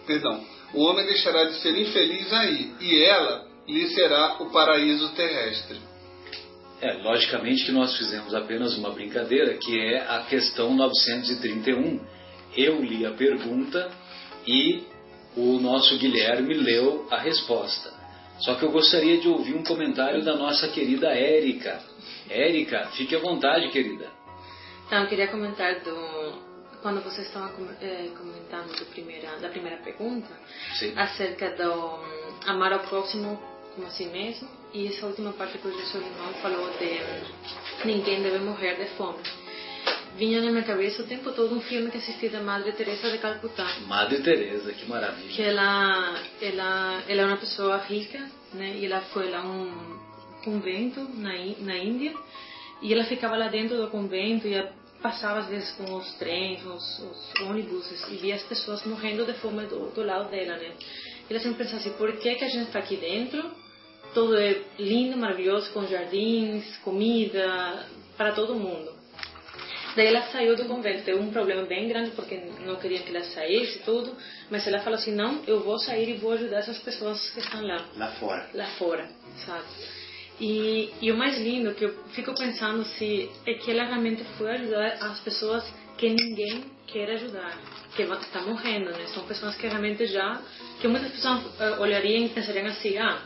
[0.07, 0.41] perdão,
[0.73, 5.79] o homem deixará de ser infeliz aí, e ela lhe será o paraíso terrestre.
[6.81, 11.99] É, logicamente que nós fizemos apenas uma brincadeira, que é a questão 931.
[12.55, 13.91] Eu li a pergunta
[14.45, 14.83] e
[15.35, 17.94] o nosso Guilherme leu a resposta.
[18.39, 21.81] Só que eu gostaria de ouvir um comentário da nossa querida Érica.
[22.29, 24.09] Érica, fique à vontade, querida.
[24.85, 27.49] Então, eu queria comentar do quando vocês estavam
[27.81, 30.29] é, comentando do primeira, da primeira pergunta
[30.75, 30.93] Sim.
[30.95, 33.41] acerca do um, amar ao próximo
[33.73, 34.47] como a si mesmo.
[34.71, 39.17] E essa última parte que o Jesus irmão falou de ninguém deve morrer de fome.
[40.17, 43.17] Vinha na minha cabeça o tempo todo um filme que assisti da Madre Teresa de
[43.17, 43.67] Calcutá.
[43.87, 45.29] Madre Teresa, que maravilha.
[45.29, 48.19] Que ela, ela, ela é uma pessoa rica,
[48.53, 48.77] né?
[48.77, 49.99] E ela foi lá um
[50.43, 52.13] convento na, na Índia
[52.81, 54.65] e ela ficava lá dentro do convento e
[55.01, 59.33] passava às vezes com os trens, os, os ônibus e via as pessoas morrendo de
[59.33, 60.71] fome do, do lado dela, né?
[61.29, 63.43] E ela sempre pensava assim, por que, que a gente está aqui dentro
[64.15, 67.85] tudo é lindo, maravilhoso, com jardins, comida,
[68.15, 68.94] para todo mundo.
[69.95, 72.35] Daí ela saiu do convento, teve um problema bem grande porque
[72.65, 74.15] não queriam que ela saísse tudo,
[74.49, 77.65] mas ela falou assim, não, eu vou sair e vou ajudar essas pessoas que estão
[77.65, 77.85] lá.
[77.95, 78.49] Lá fora.
[78.53, 79.09] Lá fora,
[79.45, 79.65] sabe?
[80.39, 84.51] E, e o mais lindo que eu fico pensando se é que ela realmente foi
[84.51, 85.63] ajudar as pessoas
[85.97, 87.57] que ninguém quer ajudar,
[87.95, 89.05] que estão morrendo, né?
[89.13, 90.41] São pessoas que realmente já,
[90.81, 93.21] que muitas pessoas uh, olhariam e pensariam assim, ah,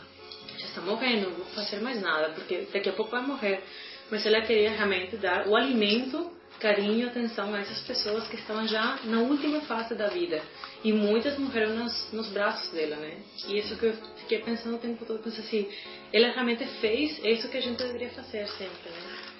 [0.56, 3.62] está morrendo, não vou fazer mais nada, porque daqui a pouco vai morrer.
[4.10, 8.98] Mas ela queria realmente dar o alimento, carinho, atenção a essas pessoas que estavam já
[9.04, 10.40] na última fase da vida.
[10.84, 13.16] E muitas morreram nos, nos braços dela, né?
[13.48, 15.68] E isso que eu fiquei pensando o tempo todo, pensei assim,
[16.12, 19.30] ela realmente fez isso que a gente deveria fazer sempre, né?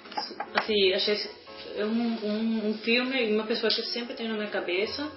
[0.55, 1.29] Assim, achei
[1.77, 5.09] um, um, um filme e uma pessoa que sempre tenho na minha cabeça,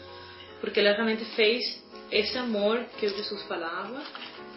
[0.61, 1.82] porque ela realmente fez
[2.12, 4.02] esse amor que Jesus falava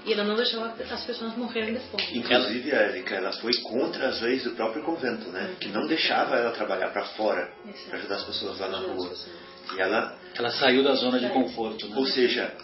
[0.08, 2.04] e ela não deixava as pessoas morrerem de fome.
[2.14, 5.50] Inclusive, a Erika, ela foi contra as leis do próprio convento, né?
[5.50, 5.56] Uhum.
[5.56, 7.52] Que não deixava ela trabalhar para fora,
[7.90, 9.12] para ajudar as pessoas lá na rua.
[9.76, 10.18] E ela...
[10.34, 11.98] Ela saiu da zona de conforto, né?
[11.98, 12.56] Ou seja,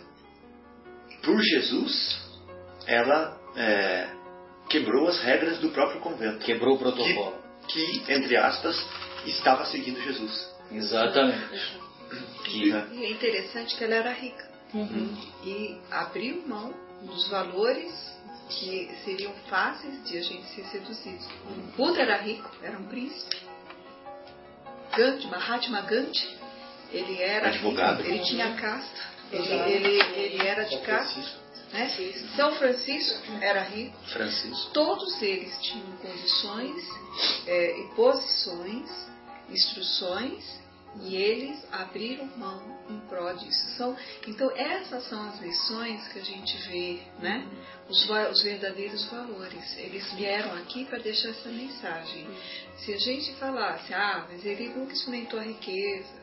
[1.21, 2.17] por Jesus,
[2.87, 4.07] ela é,
[4.69, 6.45] quebrou as regras do próprio convento.
[6.45, 7.43] Quebrou o protocolo.
[7.67, 8.81] Que, que entre aspas,
[9.25, 10.49] estava seguindo Jesus.
[10.71, 11.77] Exatamente.
[12.47, 14.49] E, e é interessante que ela era rica.
[14.73, 15.15] Uhum.
[15.43, 16.73] E abriu mão
[17.05, 17.93] dos valores
[18.49, 21.25] que seriam fáceis de a gente ser seduzidos.
[21.45, 23.37] O Buda era rico, era um príncipe.
[24.95, 26.37] Gandhi, Mahatma Gandhi,
[26.91, 28.03] ele era Advogado.
[28.03, 29.01] rico, ele tinha casta,
[29.31, 31.21] ele, ele, ele era de casta.
[31.71, 31.89] Né?
[32.35, 34.69] São Francisco era rico, Francisco.
[34.73, 36.87] todos eles tinham condições
[37.47, 38.91] é, e posições,
[39.49, 40.62] instruções,
[41.01, 43.75] e eles abriram mão em prol disso.
[43.77, 47.47] São, então, essas são as lições que a gente vê, né?
[47.89, 49.77] Os, os verdadeiros valores.
[49.77, 52.27] Eles vieram aqui para deixar essa mensagem.
[52.77, 56.13] Se a gente falasse, ah, mas ele nunca experimentou a riqueza,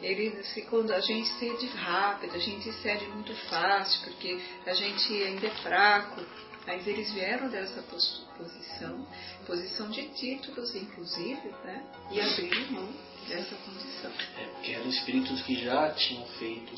[0.00, 5.12] ele, se, quando a gente cede rápido, a gente cede muito fácil, porque a gente
[5.22, 6.22] ainda é fraco,
[6.66, 9.06] mas eles vieram dessa pos- posição,
[9.46, 11.84] posição de títulos, inclusive, né?
[12.10, 12.88] E abriram mão
[13.28, 14.10] dessa condição.
[14.38, 16.74] É, porque eram espíritos que já tinham feito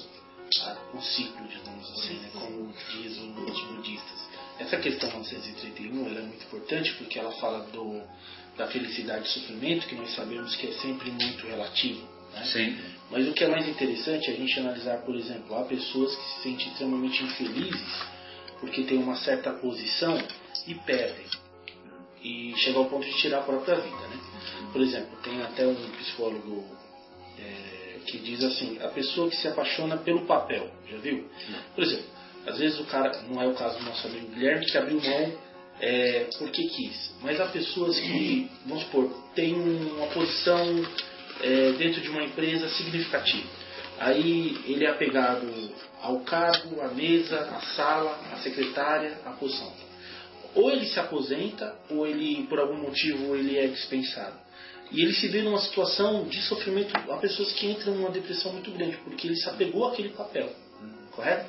[0.63, 4.29] a- o ciclo, digamos assim, né, como diz os budistas.
[4.59, 8.03] Essa questão 931 ela é muito importante porque ela fala do,
[8.57, 12.07] da felicidade e sofrimento, que nós sabemos que é sempre muito relativo.
[12.33, 12.45] Né?
[12.47, 12.79] Sim.
[13.11, 16.23] Mas o que é mais interessante é a gente analisar, por exemplo, há pessoas que
[16.23, 18.17] se sentem extremamente infelizes
[18.61, 20.17] porque têm uma certa posição
[20.67, 21.27] e perdem.
[22.23, 24.09] E chegam ao ponto de tirar a própria vida.
[24.09, 24.21] Né?
[24.73, 26.65] Por exemplo, tem até um psicólogo
[27.39, 31.29] é, que diz assim, a pessoa que se apaixona pelo papel, já viu?
[31.75, 32.07] Por exemplo,
[32.47, 35.33] às vezes o cara, não é o caso do nosso amigo Guilherme, que abriu mão
[35.81, 40.65] é, porque quis, mas há pessoas que, vamos supor, têm uma posição
[41.43, 43.47] é, dentro de uma empresa significativa.
[43.99, 45.47] Aí ele é apegado
[46.03, 49.73] ao cargo, à mesa, à sala, à secretária, à posição.
[50.57, 54.35] Ou ele se aposenta, ou ele, por algum motivo, ele é dispensado.
[54.91, 56.97] E ele se vê numa situação de sofrimento.
[57.11, 60.51] Há pessoas que entram numa depressão muito grande, porque ele se apegou àquele papel.
[61.11, 61.47] Correto?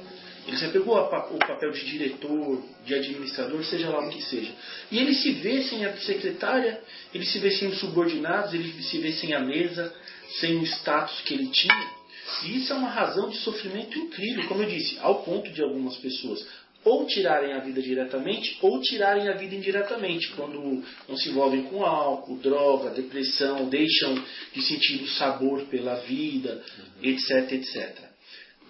[0.47, 4.51] Ele se apegou ao papel de diretor, de administrador, seja lá o que seja.
[4.89, 6.81] E ele se vê sem a secretária,
[7.13, 9.93] ele se vê sem os subordinados, ele se vê sem a mesa,
[10.39, 11.97] sem o status que ele tinha.
[12.45, 15.97] E isso é uma razão de sofrimento incrível, como eu disse, ao ponto de algumas
[15.97, 16.45] pessoas
[16.83, 21.83] ou tirarem a vida diretamente ou tirarem a vida indiretamente, quando não se envolvem com
[21.83, 24.15] álcool, droga, depressão, deixam
[24.53, 26.63] de sentir o sabor pela vida,
[27.01, 28.07] etc, etc.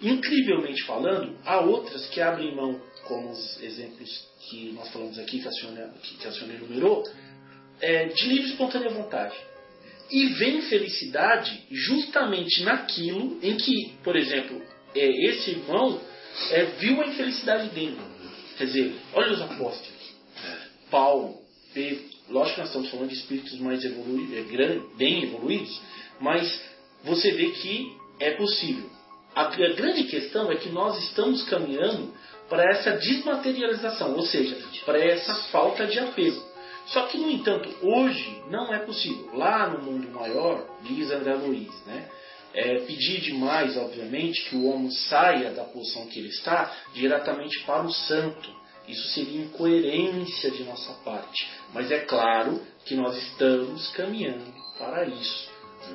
[0.02, 5.48] Incrivelmente falando, há outras que abrem mão, como os exemplos que nós falamos aqui, que
[5.48, 7.04] a senhora, que a senhora enumerou,
[7.80, 9.36] é, de livre e espontânea vontade.
[10.10, 14.62] E vem felicidade justamente naquilo em que, por exemplo,
[14.94, 16.00] é, esse irmão
[16.50, 17.98] é, viu a infelicidade dele.
[18.56, 19.98] Quer dizer, olha os apóstolos.
[20.90, 21.36] Paulo,
[21.74, 25.80] Pedro, lógico que nós estamos falando de espíritos mais evoluídos, é, bem evoluídos,
[26.20, 26.62] mas
[27.04, 28.90] você vê que é possível.
[29.34, 32.12] A, a grande questão é que nós estamos caminhando
[32.48, 36.42] para essa desmaterialização, ou seja, para essa falta de apego.
[36.86, 39.30] Só que, no entanto, hoje não é possível.
[39.34, 42.08] Lá no mundo maior, diz André Luiz, né?
[42.54, 47.84] É, pedir demais, obviamente, que o homem saia da posição que ele está diretamente para
[47.84, 48.50] o santo.
[48.86, 51.46] Isso seria incoerência de nossa parte.
[51.74, 55.50] Mas é claro que nós estamos caminhando para isso.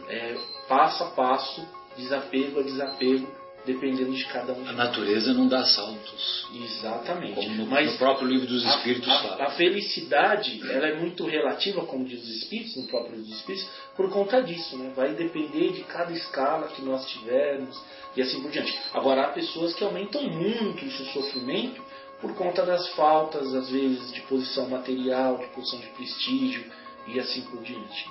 [0.07, 0.35] É,
[0.67, 6.47] passo a passo, desapego a desapego, dependendo de cada um A natureza não dá saltos.
[6.53, 7.35] Exatamente.
[7.35, 9.43] Como no, Mas no próprio livro dos a- Espíritos a, fala.
[9.45, 13.69] a felicidade ela é muito relativa, como diz os Espíritos, no próprio livro dos Espíritos,
[13.95, 14.77] por conta disso.
[14.77, 14.91] Né?
[14.95, 17.79] Vai depender de cada escala que nós tivermos
[18.15, 18.77] e assim por diante.
[18.93, 21.81] Agora, há pessoas que aumentam muito o seu sofrimento
[22.21, 26.63] por conta das faltas, às vezes, de posição material, de posição de prestígio
[27.07, 28.07] e assim por diante.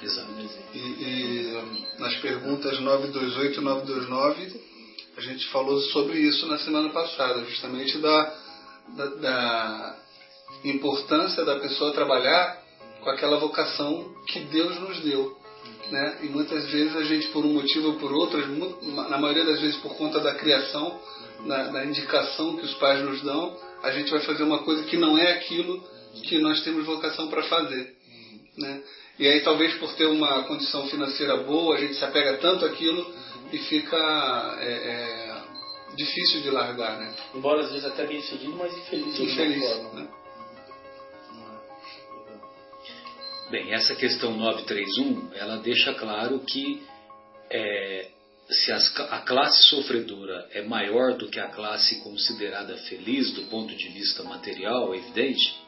[0.00, 0.28] Exato.
[0.74, 4.67] E, e, hum, nas perguntas 928 e 929,
[5.18, 8.34] a gente falou sobre isso na semana passada, justamente da,
[8.96, 9.96] da, da
[10.64, 12.62] importância da pessoa trabalhar
[13.02, 15.36] com aquela vocação que Deus nos deu.
[15.90, 16.18] Né?
[16.22, 18.40] E muitas vezes a gente, por um motivo ou por outro,
[19.08, 21.00] na maioria das vezes por conta da criação,
[21.48, 24.96] da, da indicação que os pais nos dão, a gente vai fazer uma coisa que
[24.96, 25.82] não é aquilo
[26.22, 27.92] que nós temos vocação para fazer.
[28.56, 28.82] Né?
[29.18, 33.04] E aí talvez por ter uma condição financeira boa, a gente se apega tanto àquilo
[33.52, 33.96] e fica
[34.60, 37.14] é, é, difícil de largar, né?
[37.34, 39.64] Embora às vezes até bem seguido, mas infeliz Infeliz.
[39.64, 40.00] forma.
[40.00, 40.08] Né?
[43.50, 46.82] Bem, essa questão 931, ela deixa claro que
[47.50, 48.10] é,
[48.50, 53.74] se as a classe sofredora é maior do que a classe considerada feliz do ponto
[53.74, 55.58] de vista material, é evidente,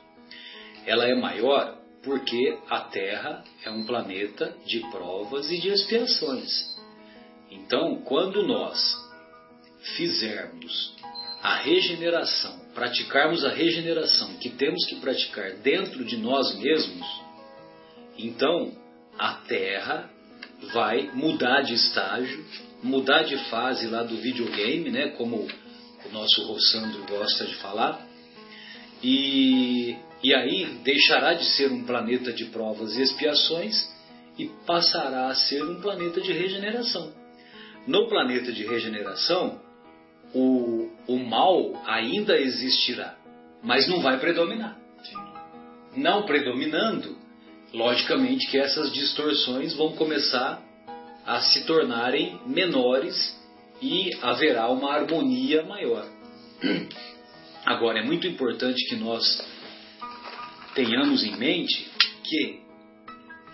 [0.86, 6.79] ela é maior porque a Terra é um planeta de provas e de expiações.
[7.50, 8.96] Então, quando nós
[9.96, 10.94] fizermos
[11.42, 17.06] a regeneração praticarmos a regeneração que temos que praticar dentro de nós mesmos,
[18.16, 18.72] então
[19.18, 20.08] a Terra
[20.72, 22.44] vai mudar de estágio,
[22.82, 25.36] mudar de fase lá do videogame, né, como
[26.06, 28.06] o nosso Rossandro gosta de falar,
[29.02, 33.88] e, e aí deixará de ser um planeta de provas e expiações
[34.38, 37.19] e passará a ser um planeta de regeneração.
[37.86, 39.60] No planeta de regeneração,
[40.34, 43.16] o, o mal ainda existirá,
[43.62, 44.78] mas não vai predominar.
[45.96, 47.16] Não predominando,
[47.72, 50.62] logicamente que essas distorções vão começar
[51.26, 53.38] a se tornarem menores
[53.82, 56.06] e haverá uma harmonia maior.
[57.64, 59.24] Agora, é muito importante que nós
[60.74, 61.90] tenhamos em mente
[62.24, 62.60] que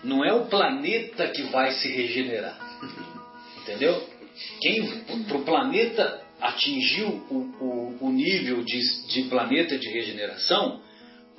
[0.03, 2.57] não é o planeta que vai se regenerar.
[3.61, 4.16] Entendeu?
[4.61, 10.81] Quem para o planeta atingir o, o, o nível de, de planeta de regeneração,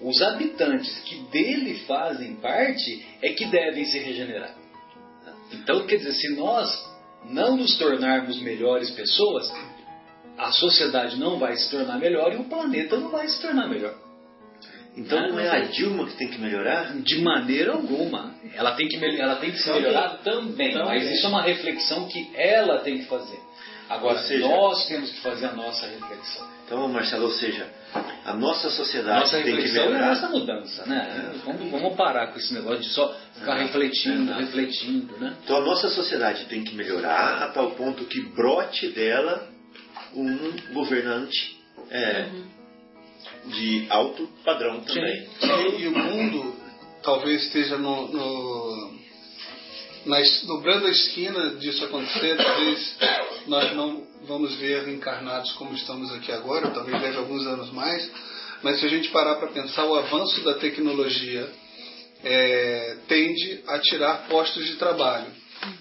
[0.00, 4.54] os habitantes que dele fazem parte é que devem se regenerar.
[5.52, 6.68] Então, quer dizer, se nós
[7.30, 9.52] não nos tornarmos melhores pessoas,
[10.36, 14.07] a sociedade não vai se tornar melhor e o planeta não vai se tornar melhor.
[14.98, 16.92] Então não é a Dilma que tem que melhorar?
[16.94, 18.34] De maneira alguma.
[18.54, 20.86] Ela tem que, ela tem que ser melhorada também, Também.
[20.86, 23.38] mas isso é uma reflexão que ela tem que fazer.
[23.88, 26.46] Agora, seja- nós temos que fazer a nossa reflexão.
[26.66, 27.66] Então, Marcelo, ou seja,
[28.26, 30.08] a nossa sociedade Nossa tem que reflexão é a melhorar.
[30.08, 31.32] nossa mudança, né?
[31.46, 34.40] Vamos, vamos parar com esse negócio de só ficar refletindo, Exato.
[34.40, 35.34] refletindo, né?
[35.42, 39.48] Então a nossa sociedade tem que melhorar a tal ponto que brote dela
[40.14, 41.56] um governante
[41.90, 42.26] é,
[43.46, 45.28] de alto padrão também.
[45.42, 46.54] E, e o mundo
[47.02, 48.98] talvez esteja no, no,
[50.46, 52.36] dobrando a esquina disso acontecer.
[52.36, 52.96] Talvez
[53.46, 58.10] nós não vamos ver encarnados como estamos aqui agora, talvez leve alguns anos mais.
[58.62, 61.48] Mas se a gente parar para pensar, o avanço da tecnologia
[62.24, 65.30] é, tende a tirar postos de trabalho.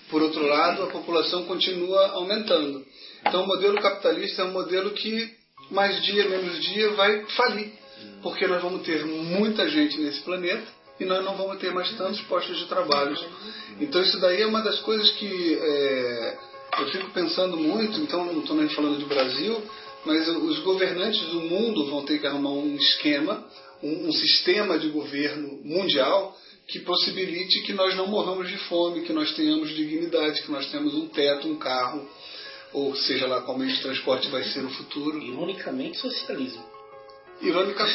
[0.09, 2.85] Por outro lado, a população continua aumentando.
[3.25, 5.29] Então, o modelo capitalista é um modelo que,
[5.69, 7.71] mais dia, menos dia, vai falir.
[8.21, 10.65] Porque nós vamos ter muita gente nesse planeta
[10.99, 13.17] e nós não vamos ter mais tantos postos de trabalho.
[13.79, 16.37] Então, isso daí é uma das coisas que é,
[16.79, 17.99] eu fico pensando muito.
[17.99, 19.61] Então, não estou nem falando de Brasil,
[20.05, 23.45] mas os governantes do mundo vão ter que arrumar um esquema,
[23.83, 26.35] um, um sistema de governo mundial
[26.67, 30.93] que possibilite que nós não morramos de fome, que nós tenhamos dignidade, que nós temos
[30.93, 32.07] um teto, um carro,
[32.73, 35.17] ou seja lá qual meio de transporte vai ser no futuro.
[35.21, 36.63] Ironicamente, socialismo.
[37.41, 37.85] Irônica,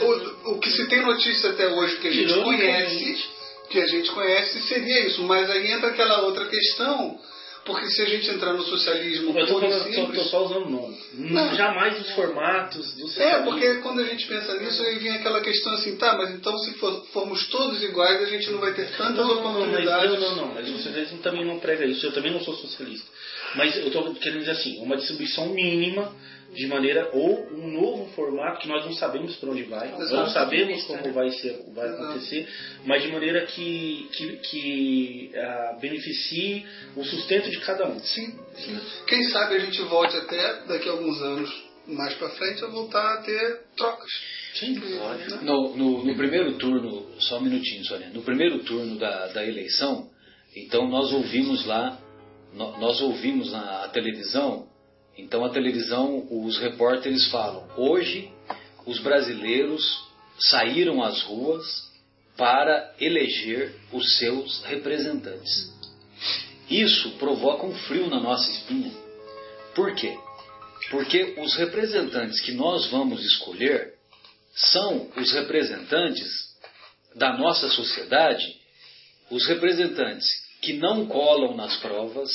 [0.00, 3.24] o, o que se tem notícia até hoje que a gente conhece,
[3.70, 7.16] que a gente conhece seria isso, mas aí entra aquela outra questão,
[7.64, 10.30] porque se a gente entrar no socialismo Eu tô, puro e falando, tô, tô simples,
[10.30, 10.98] só usando nome.
[11.14, 11.54] Não.
[11.54, 13.44] Jamais os formatos do É, socialismo.
[13.44, 16.72] porque quando a gente pensa nisso, aí vem aquela questão assim, tá, mas então se
[16.74, 20.12] for- formos todos iguais, a gente não vai ter tantas Não, não, não, oportunidades.
[20.12, 20.54] eu, não, não.
[20.54, 22.04] Mas o socialismo também não prega isso.
[22.04, 23.06] Eu também não sou socialista.
[23.56, 26.14] Mas eu estou querendo dizer assim, uma distribuição mínima
[26.54, 30.82] de maneira ou um novo formato que nós não sabemos para onde vai, não sabemos
[30.84, 32.48] como vai ser, vai acontecer,
[32.86, 36.64] mas de maneira que que, que ah, beneficie
[36.96, 37.98] o sustento de cada um.
[38.00, 38.80] Sim, sim.
[39.06, 43.14] Quem sabe a gente volte até daqui a alguns anos mais pra frente a voltar
[43.14, 44.10] a ter trocas.
[44.54, 44.78] Sim.
[44.78, 45.44] Lógico.
[45.44, 48.08] No, no- no primeiro turno, só um minutinho, Sônia.
[48.12, 50.10] No primeiro turno da, da eleição,
[50.56, 51.98] então nós ouvimos lá,
[52.58, 54.68] nós ouvimos na televisão,
[55.16, 58.30] então a televisão, os repórteres falam, hoje
[58.84, 59.82] os brasileiros
[60.38, 61.88] saíram às ruas
[62.36, 65.72] para eleger os seus representantes.
[66.70, 68.92] Isso provoca um frio na nossa espinha.
[69.74, 70.16] Por quê?
[70.90, 73.94] Porque os representantes que nós vamos escolher
[74.54, 76.48] são os representantes
[77.14, 78.56] da nossa sociedade,
[79.30, 82.30] os representantes que não colam nas provas,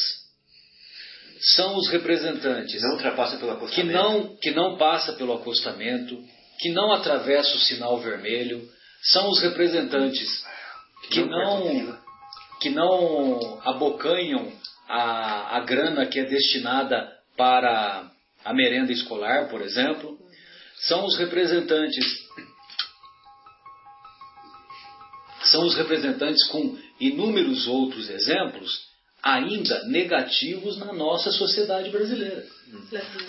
[1.55, 3.93] são os representantes Não ultrapassa pelo que acostamento.
[3.93, 6.17] não, que não passa pelo acostamento,
[6.59, 8.61] que não atravessa o sinal vermelho,
[9.11, 10.45] são os representantes
[11.09, 12.01] que não
[12.61, 14.53] que não abocanham
[14.87, 18.09] a, a grana que é destinada para
[18.45, 20.17] a merenda escolar, por exemplo,
[20.87, 22.05] são os representantes
[25.53, 28.91] são os representantes com inúmeros outros exemplos
[29.21, 32.43] ainda negativos na nossa sociedade brasileira.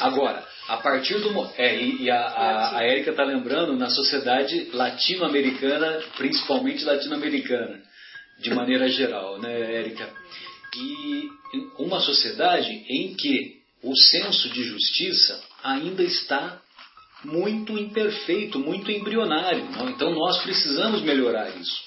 [0.01, 1.31] Agora, a partir do.
[1.57, 7.81] É, e, a, a, a Érica está lembrando na sociedade latino-americana, principalmente latino-americana,
[8.41, 10.11] de maneira geral, né, Érica?
[10.77, 11.29] E
[11.79, 16.61] uma sociedade em que o senso de justiça ainda está
[17.22, 19.64] muito imperfeito, muito embrionário.
[19.91, 21.85] Então nós precisamos melhorar isso.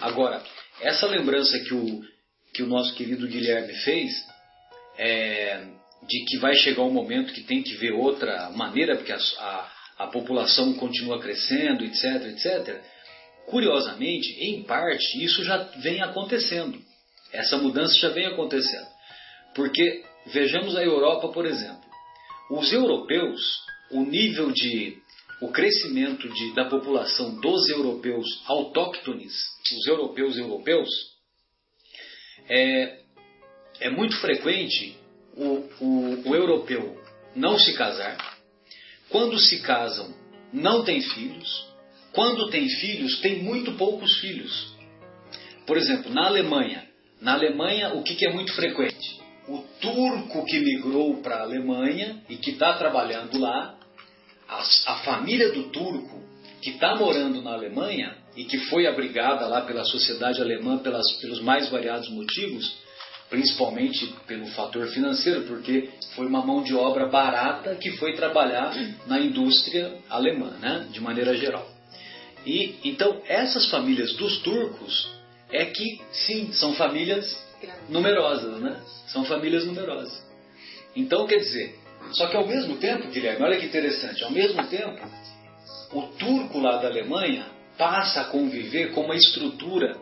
[0.00, 0.42] Agora,
[0.80, 2.00] essa lembrança que o,
[2.54, 4.12] que o nosso querido Guilherme fez,
[4.98, 5.64] é,
[6.08, 9.72] de que vai chegar um momento que tem que ver outra maneira, porque a, a,
[9.98, 12.82] a população continua crescendo, etc, etc.
[13.46, 16.80] Curiosamente, em parte, isso já vem acontecendo.
[17.32, 18.86] Essa mudança já vem acontecendo.
[19.54, 21.84] Porque, vejamos a Europa, por exemplo.
[22.50, 23.40] Os europeus,
[23.90, 24.96] o nível de.
[25.40, 29.32] O crescimento de, da população dos europeus autóctones,
[29.78, 30.88] os europeus europeus,
[32.48, 33.00] é,
[33.80, 34.96] é muito frequente
[35.34, 37.00] o, o, o europeu
[37.34, 38.38] não se casar.
[39.08, 40.14] Quando se casam,
[40.52, 41.68] não tem filhos.
[42.12, 44.76] Quando tem filhos, tem muito poucos filhos.
[45.66, 46.88] Por exemplo, na Alemanha,
[47.20, 49.20] na Alemanha o que, que é muito frequente?
[49.48, 53.78] O turco que migrou para a Alemanha e que está trabalhando lá,
[54.50, 56.20] a, a família do turco
[56.60, 61.40] que está morando na Alemanha e que foi abrigada lá pela sociedade alemã pelas, pelos
[61.40, 62.78] mais variados motivos,
[63.30, 68.74] principalmente pelo fator financeiro, porque foi uma mão de obra barata que foi trabalhar
[69.06, 71.66] na indústria alemã, né, de maneira geral.
[72.44, 75.08] E então essas famílias dos turcos
[75.50, 77.38] é que sim são famílias
[77.88, 78.80] numerosas, né?
[79.08, 80.24] São famílias numerosas.
[80.96, 81.78] Então quer dizer,
[82.12, 85.06] só que ao mesmo tempo, Guilherme, olha que interessante, ao mesmo tempo,
[85.92, 87.46] o turco lá da Alemanha
[87.78, 89.96] passa a conviver com uma estrutura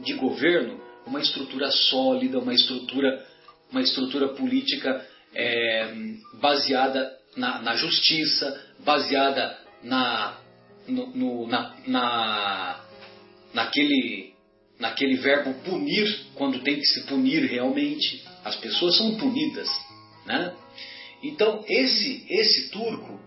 [0.00, 3.24] de governo uma estrutura sólida, uma estrutura,
[3.70, 5.92] uma estrutura política é,
[6.40, 10.38] baseada na, na, justiça, baseada na,
[10.86, 12.80] no, no, na, na,
[13.52, 14.34] naquele,
[14.78, 18.22] naquele verbo punir, quando tem que se punir realmente.
[18.44, 19.68] As pessoas são punidas.
[20.26, 20.54] Né?
[21.22, 23.20] Então, esse, esse turco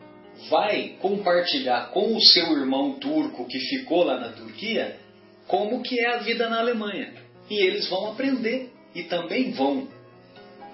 [0.50, 5.00] vai compartilhar com o seu irmão turco que ficou lá na Turquia
[5.48, 7.14] como que é a vida na Alemanha
[7.50, 9.88] e eles vão aprender e também vão,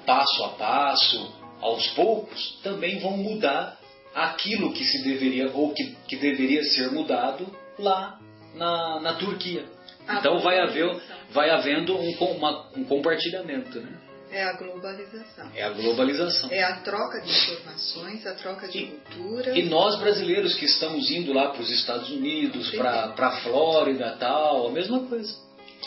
[0.05, 3.79] passo a passo, aos poucos, também vão mudar
[4.13, 7.45] aquilo que se deveria ou que, que deveria ser mudado
[7.77, 8.19] lá
[8.55, 9.65] na, na Turquia.
[10.07, 10.99] A então vai, haver,
[11.31, 13.79] vai havendo um, uma, um compartilhamento.
[13.79, 14.00] Né?
[14.31, 15.51] É a globalização.
[15.53, 16.49] É a globalização.
[16.51, 19.57] É a troca de informações, a troca de e, cultura.
[19.59, 24.67] E nós brasileiros que estamos indo lá para os Estados Unidos, para a Flórida tal,
[24.67, 25.35] a mesma coisa.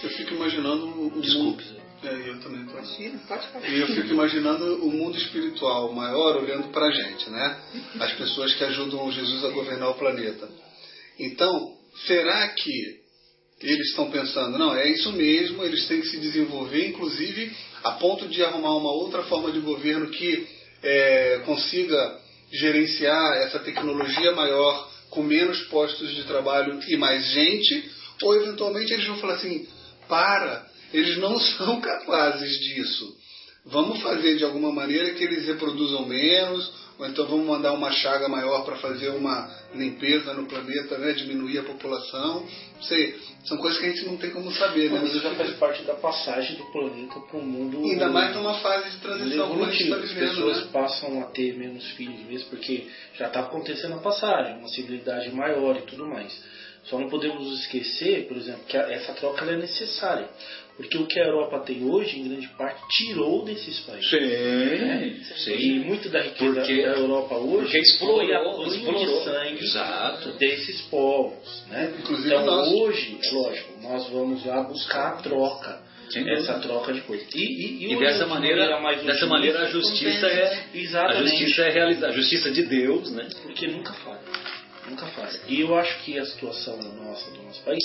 [0.03, 1.65] Eu fico imaginando o Desculpe.
[1.65, 1.85] mundo.
[2.03, 2.73] É, eu também tô.
[2.73, 3.67] Imagina, pode falar.
[3.67, 7.61] E eu fico imaginando o mundo espiritual maior olhando para a gente, né?
[7.99, 10.47] As pessoas que ajudam Jesus a governar o planeta.
[11.19, 11.73] Então,
[12.07, 13.04] será que
[13.61, 17.53] eles estão pensando, não, é isso mesmo, eles têm que se desenvolver, inclusive
[17.83, 20.47] a ponto de arrumar uma outra forma de governo que
[20.83, 22.19] é, consiga
[22.53, 27.91] gerenciar essa tecnologia maior com menos postos de trabalho e mais gente?
[28.23, 29.67] Ou eventualmente eles vão falar assim,
[30.09, 33.17] para, eles não são capazes disso.
[33.67, 38.29] Vamos fazer de alguma maneira que eles reproduzam menos, ou então vamos mandar uma chaga
[38.29, 42.47] maior para fazer uma limpeza no planeta, né, diminuir a população.
[42.77, 45.01] Não sei, são coisas que a gente não tem como saber, né?
[45.03, 47.85] Mas isso já faz parte da passagem do planeta para o mundo.
[47.85, 50.29] Ainda mais numa fase de transição como a gente está As vivendo.
[50.29, 50.69] pessoas Né?
[50.73, 52.87] passam a ter menos filhos mesmo, porque
[53.19, 56.33] já está acontecendo a passagem, uma civilidade maior e tudo mais.
[56.85, 60.29] Só não podemos esquecer, por exemplo, que essa troca é necessária.
[60.77, 64.11] Porque o que a Europa tem hoje, em grande parte, tirou desses países.
[65.45, 69.07] Sim, E muito da riqueza Porque- da Europa hoje porque explorou, foi a explorou.
[69.19, 70.33] de sangue Exato.
[70.33, 71.65] desses povos.
[71.69, 71.95] Né?
[72.01, 72.69] Inclusive então nós.
[72.73, 75.95] hoje, é lógico, nós vamos lá buscar a troca.
[76.11, 76.69] Sem essa dúvida.
[76.69, 77.27] troca de coisas.
[77.35, 81.31] E, e, E hoje, dessa de maneira, mais dessa maneira a justiça é a Exatamente.
[81.39, 83.27] justiça é realizada, a justiça de Deus, né?
[83.43, 84.21] Porque nunca falha.
[84.87, 85.41] Nunca falha.
[85.49, 87.83] E eu acho que a situação nossa, do nosso país,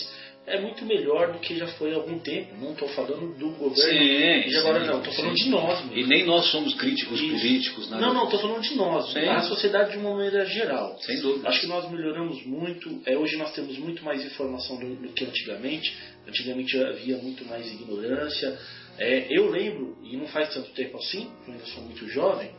[0.49, 2.55] é muito melhor do que já foi há algum tempo.
[2.59, 4.97] Não estou falando do governo Sim, de agora, sim, não.
[4.99, 5.43] Estou falando sim.
[5.43, 5.97] de nós mesmo.
[5.97, 7.31] E nem nós somos críticos Isso.
[7.31, 8.05] políticos, nada.
[8.05, 9.27] Não, não, estou falando de nós, Sim.
[9.27, 10.97] a sociedade de uma maneira geral.
[11.01, 11.49] Sem dúvida.
[11.49, 13.01] Acho que nós melhoramos muito.
[13.05, 15.95] É, hoje nós temos muito mais informação do, do que antigamente.
[16.27, 18.57] Antigamente havia muito mais ignorância.
[18.99, 22.51] É, eu lembro, e não faz tanto tempo assim, eu ainda sou muito jovem,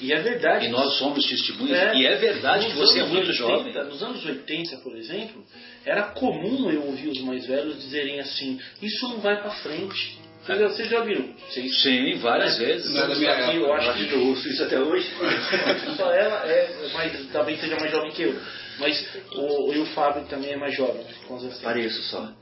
[0.00, 0.66] e é verdade.
[0.66, 1.96] E nós somos testemunhas.
[1.96, 3.72] E é verdade que você é muito 80, jovem.
[3.72, 5.44] Nos anos 80, por exemplo,
[5.84, 10.18] era comum eu ouvir os mais velhos dizerem assim: Isso não vai para frente.
[10.44, 11.28] Vocês, vocês já viram?
[11.48, 12.92] Vocês Sim, várias vezes.
[12.92, 15.08] Não é minha aqui, eu acho que eu ouço isso até hoje.
[15.96, 18.40] Só ela é, mas talvez seja mais jovem que eu.
[18.78, 21.64] Mas o, e o Fábio também é mais jovem, quantos anos tem?
[21.64, 22.32] Pareço só.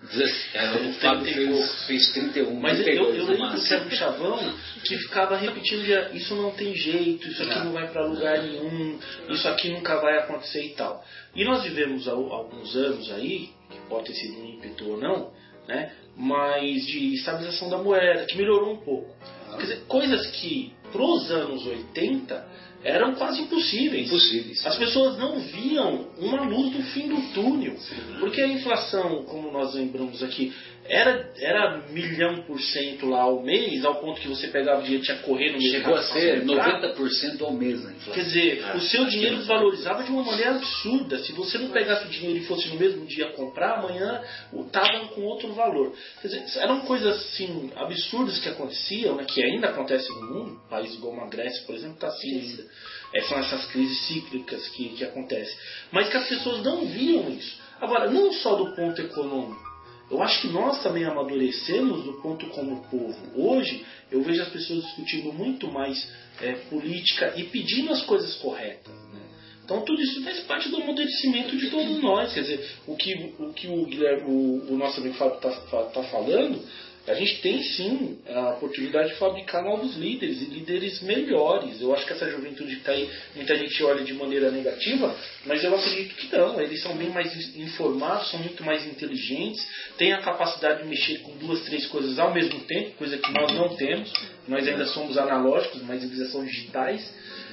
[0.54, 2.54] É, o Fábio fez, fez 31.
[2.60, 4.54] Mas eu, 32 eu no lembro que era um chavão
[4.84, 8.98] que ficava repetindo já, isso não tem jeito, isso aqui não vai pra lugar nenhum,
[9.28, 11.04] isso aqui nunca vai acontecer e tal.
[11.34, 15.32] E nós vivemos há alguns anos aí, que pode ter sido um ímpeto ou não,
[15.66, 15.92] né?
[16.16, 19.14] Mas de estabilização da moeda, que melhorou um pouco.
[19.56, 22.46] Quer dizer, coisas que pros anos 80
[22.82, 24.06] eram quase impossíveis.
[24.06, 24.66] Impossíveis.
[24.66, 27.76] As pessoas não viam uma luz no fim do túnel.
[28.18, 30.52] Porque a inflação, como nós lembramos aqui,
[30.90, 35.04] era, era milhão por cento lá ao mês, ao ponto que você pegava o dinheiro
[35.04, 35.82] e tinha que correr no mercado.
[35.82, 36.96] Chegou a ser pra comprar.
[36.96, 38.24] 90% ao mês na Quer inflação.
[38.24, 41.18] dizer, o seu dinheiro desvalorizava de uma maneira absurda.
[41.20, 44.20] Se você não pegasse o dinheiro e fosse no mesmo dia comprar, amanhã
[44.66, 45.94] estavam com outro valor.
[46.20, 50.60] Quer dizer, eram coisas assim absurdas que aconteciam, né, que ainda acontecem no mundo.
[50.68, 52.66] Países como a Grécia, por exemplo, está assim ainda.
[53.14, 55.56] É, são essas crises cíclicas que, que acontecem.
[55.92, 57.60] Mas que as pessoas não viam isso.
[57.80, 59.69] Agora, não só do ponto econômico.
[60.10, 63.16] Eu acho que nós também amadurecemos do ponto como povo.
[63.36, 66.10] Hoje eu vejo as pessoas discutindo muito mais
[66.40, 68.92] é, política e pedindo as coisas corretas.
[68.92, 69.20] né?
[69.64, 72.32] Então tudo isso faz parte do amadurecimento de todos nós.
[72.32, 76.60] Quer dizer, o que o, que o, Guilherme, o, o nosso amigo Fábio está falando,
[77.06, 81.80] a gente tem sim a oportunidade de fabricar novos líderes e líderes melhores.
[81.80, 85.14] Eu acho que essa juventude que está aí, muita gente olha de maneira negativa,
[85.46, 86.60] mas eu acredito que não.
[86.60, 89.66] Eles são bem mais informados, são muito mais inteligentes,
[89.96, 93.50] têm a capacidade de mexer com duas, três coisas ao mesmo tempo, coisa que nós
[93.52, 94.12] não temos.
[94.46, 97.02] Nós ainda somos analógicos, mas eles são digitais.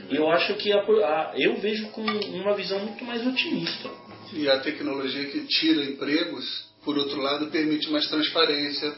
[0.10, 3.90] E eu acho que a, a- eu vejo com uma visão muito mais otimista.
[4.34, 8.94] E a tecnologia que tira empregos, por outro lado, permite mais transparência,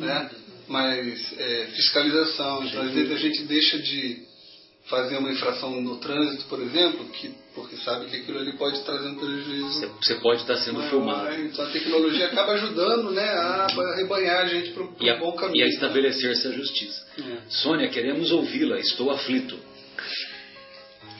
[0.00, 0.28] né?
[0.66, 2.64] mais é, fiscalização.
[2.64, 4.26] Então, às vezes a gente deixa de
[4.86, 9.06] fazer uma infração no trânsito, por exemplo, que, porque sabe que aquilo ali pode trazer
[9.08, 9.88] um prejuízo.
[10.02, 11.42] Você- pode estar sendo maior, filmado.
[11.42, 13.66] Então a tecnologia acaba ajudando né, a
[13.96, 15.64] rebanhar a gente para E a, um bom e caminho.
[15.64, 17.06] a estabelecer-se a justiça.
[17.18, 17.36] É.
[17.50, 18.80] Sônia, queremos ouvi-la.
[18.80, 19.56] Estou aflito.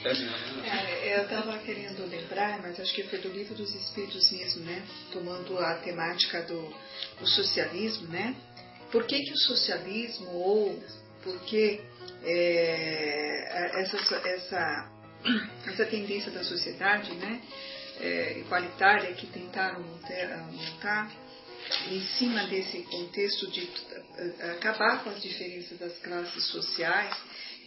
[0.05, 4.81] É eu estava querendo lembrar, mas acho que foi do livro dos Espíritos mesmo, né?
[5.11, 6.73] Tomando a temática do,
[7.19, 8.35] do socialismo, né?
[8.91, 10.83] Por que, que o socialismo ou
[11.21, 11.81] por que
[12.23, 14.91] é, essa, essa,
[15.67, 17.41] essa tendência da sociedade, né?
[17.99, 21.11] É, igualitária que tentaram montar,
[21.91, 23.69] em cima desse contexto de
[24.53, 27.15] acabar com as diferenças das classes sociais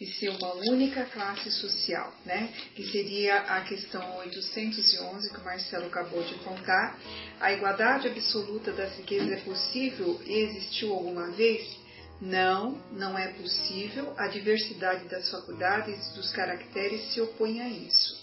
[0.03, 2.53] e ser uma única classe social, né?
[2.75, 6.99] Que seria a questão 811 que o Marcelo acabou de contar.
[7.39, 11.81] A igualdade absoluta das riquezas é possível e existiu alguma vez?
[12.21, 14.13] Não, não é possível.
[14.17, 18.21] A diversidade das faculdades e dos caracteres se opõe a isso.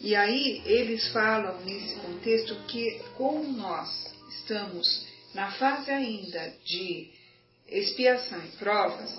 [0.00, 3.90] E aí eles falam nesse contexto que como nós
[4.28, 7.10] estamos na fase ainda de
[7.68, 9.12] expiação e provas,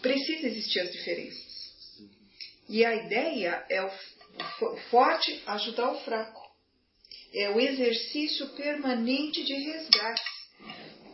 [0.00, 1.48] precisa existir as diferenças.
[2.68, 3.90] E a ideia é o
[4.58, 6.40] fo- forte ajudar o fraco.
[7.34, 10.37] É o exercício permanente de resgate.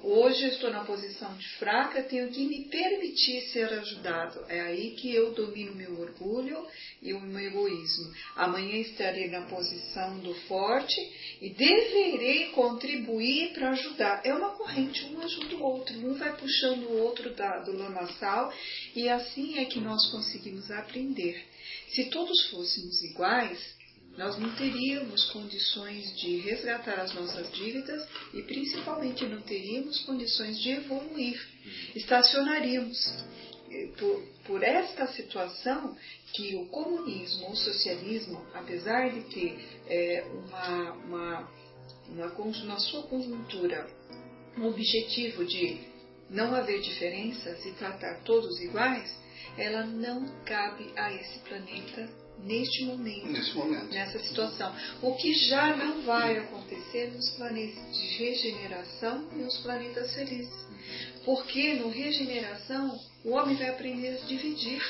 [0.07, 4.45] Hoje eu estou na posição de fraca, tenho que me permitir ser ajudado.
[4.51, 6.67] É aí que eu domino meu orgulho
[7.01, 8.13] e o meu egoísmo.
[8.37, 10.95] Amanhã estarei na posição do forte
[11.41, 14.21] e deverei contribuir para ajudar.
[14.25, 18.53] É uma corrente, um ajuda o outro, um vai puxando o outro da, do lamaçal
[18.95, 21.43] e assim é que nós conseguimos aprender.
[21.89, 23.59] Se todos fôssemos iguais,
[24.17, 30.71] nós não teríamos condições de resgatar as nossas dívidas e principalmente não teríamos condições de
[30.71, 31.41] evoluir.
[31.95, 32.97] Estacionaríamos.
[33.71, 35.97] E Por, por esta situação
[36.33, 39.59] que o comunismo, o socialismo, apesar de ter
[39.89, 41.51] é, uma, uma,
[42.09, 43.89] uma, na sua conjuntura
[44.57, 45.81] um objetivo de
[46.31, 49.13] não haver diferenças e tratar todos iguais,
[49.59, 52.09] ela não cabe a esse planeta
[52.43, 53.93] neste momento momento.
[53.93, 54.75] nessa situação.
[55.03, 60.65] O que já não vai acontecer nos planetas de regeneração e os planetas felizes.
[61.25, 64.83] Porque no regeneração o homem vai aprender a dividir.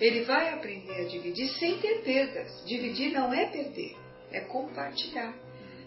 [0.00, 2.64] Ele vai aprender a dividir sem ter perdas.
[2.66, 3.96] Dividir não é perder,
[4.32, 5.34] é compartilhar.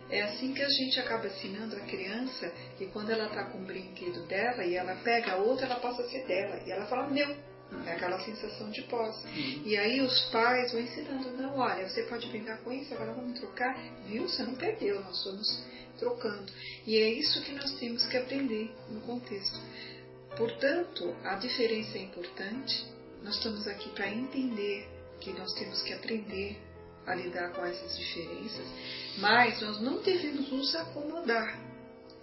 [0.09, 3.65] É assim que a gente acaba ensinando a criança que quando ela está com o
[3.65, 6.61] brinquedo dela e ela pega a outra, ela passa a ser dela.
[6.65, 7.54] E ela fala, meu.
[7.85, 9.27] É aquela sensação de posse.
[9.65, 13.39] E aí os pais vão ensinando, não, olha, você pode brincar com isso, agora vamos
[13.39, 13.75] trocar.
[14.05, 14.23] Viu?
[14.27, 15.63] Você não perdeu, nós estamos
[15.97, 16.51] trocando.
[16.85, 19.59] E é isso que nós temos que aprender no contexto.
[20.37, 22.85] Portanto, a diferença é importante.
[23.23, 24.87] Nós estamos aqui para entender
[25.19, 26.61] que nós temos que aprender
[27.07, 28.65] a lidar com essas diferenças,
[29.17, 31.64] mas nós não devemos nos acomodar.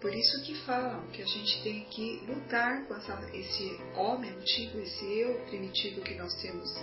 [0.02, 4.80] Por isso que falam que a gente tem que lutar com essa, esse homem antigo,
[4.80, 6.74] esse eu primitivo que nós temos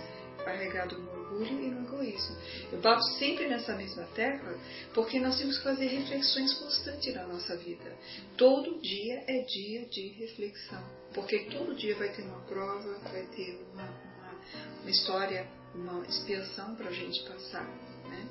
[0.42, 2.34] carregado no orgulho e no egoísmo.
[2.72, 4.58] Eu bato sempre nessa mesma tecla
[4.94, 7.94] porque nós temos que fazer reflexões constantes na nossa vida.
[8.38, 10.82] Todo dia é dia de reflexão,
[11.12, 14.40] porque todo dia vai ter uma prova, vai ter uma, uma,
[14.80, 17.68] uma história, uma expiação para a gente passar.
[18.08, 18.28] Né?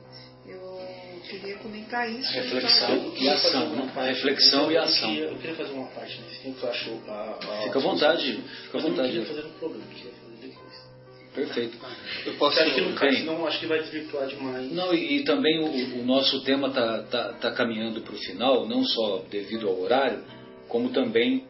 [0.48, 0.80] Eu
[1.20, 2.32] queria comentar isso.
[2.32, 3.92] Reflexão e ação, né?
[4.08, 5.14] Reflexão e ação.
[5.14, 7.02] Eu queria fazer uma parte nesse tempo que eu acho.
[7.08, 9.18] A, a, fica à vontade, fica à vontade.
[9.18, 10.90] Eu queria fazer um programa, queria fazer depois.
[11.36, 11.78] Perfeito.
[12.26, 14.72] Eu posso acho que não cai, senão acho que vai desvirtuar demais.
[14.72, 18.68] Não, e, e também o, o, nosso tema está tá, tá caminhando para o final,
[18.68, 20.24] não só devido ao horário,
[20.68, 21.48] como também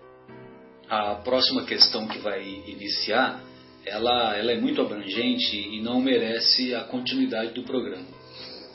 [0.90, 3.42] a próxima questão que vai iniciar,
[3.86, 8.19] ela, ela é muito abrangente e não merece a continuidade do programa.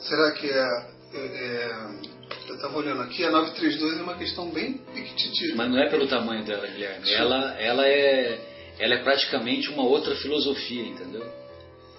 [0.01, 2.15] Será que é, é, é
[2.49, 5.55] eu estava olhando aqui, a 932 é uma questão bem pequitita.
[5.55, 7.11] Mas não é pelo tamanho dela, Guilherme.
[7.11, 11.25] Ela, ela é ela é praticamente uma outra filosofia, entendeu?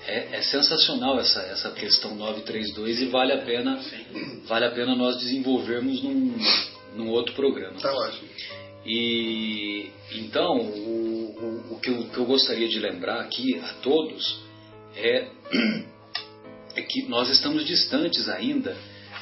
[0.07, 3.81] É, é, sensacional essa, essa questão 932 e vale a pena
[4.47, 6.37] vale a pena nós desenvolvermos num,
[6.95, 7.81] num outro programa.
[7.81, 8.29] Tá ótimo.
[8.85, 11.35] E então o,
[11.71, 14.45] o, o, que eu, que eu gostaria de lembrar aqui a todos
[14.95, 15.29] é,
[16.77, 18.77] é que nós estamos distantes ainda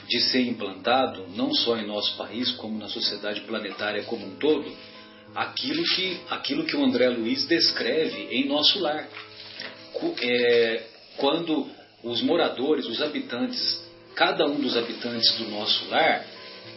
[0.08, 4.70] de ser implantado, não só em nosso país, como na sociedade planetária como um todo,
[5.34, 9.08] aquilo que, aquilo que o André Luiz descreve em nosso lar.
[10.20, 10.82] É,
[11.16, 11.66] quando
[12.02, 13.82] os moradores, os habitantes,
[14.14, 16.26] cada um dos habitantes do nosso lar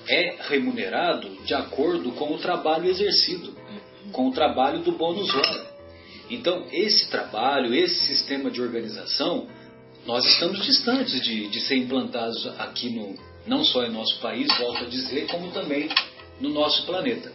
[0.07, 3.53] é remunerado de acordo com o trabalho exercido,
[4.11, 5.67] com o trabalho do bônus hora.
[6.29, 9.47] Então, esse trabalho, esse sistema de organização,
[10.07, 13.13] nós estamos distantes de, de ser implantados aqui no,
[13.45, 15.89] não só em nosso país, volto a dizer, como também
[16.39, 17.29] no nosso planeta.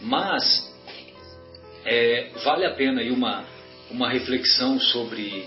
[0.00, 0.74] Mas
[1.84, 3.44] é, vale a pena aí uma,
[3.92, 5.46] uma reflexão sobre,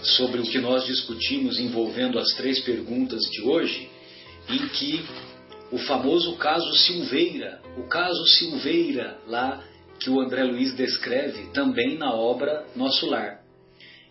[0.00, 3.90] sobre o que nós discutimos envolvendo as três perguntas de hoje,
[4.48, 5.04] em que
[5.72, 9.60] o famoso caso Silveira, o caso Silveira lá
[9.98, 13.45] que o André Luiz descreve também na obra Nosso Lar.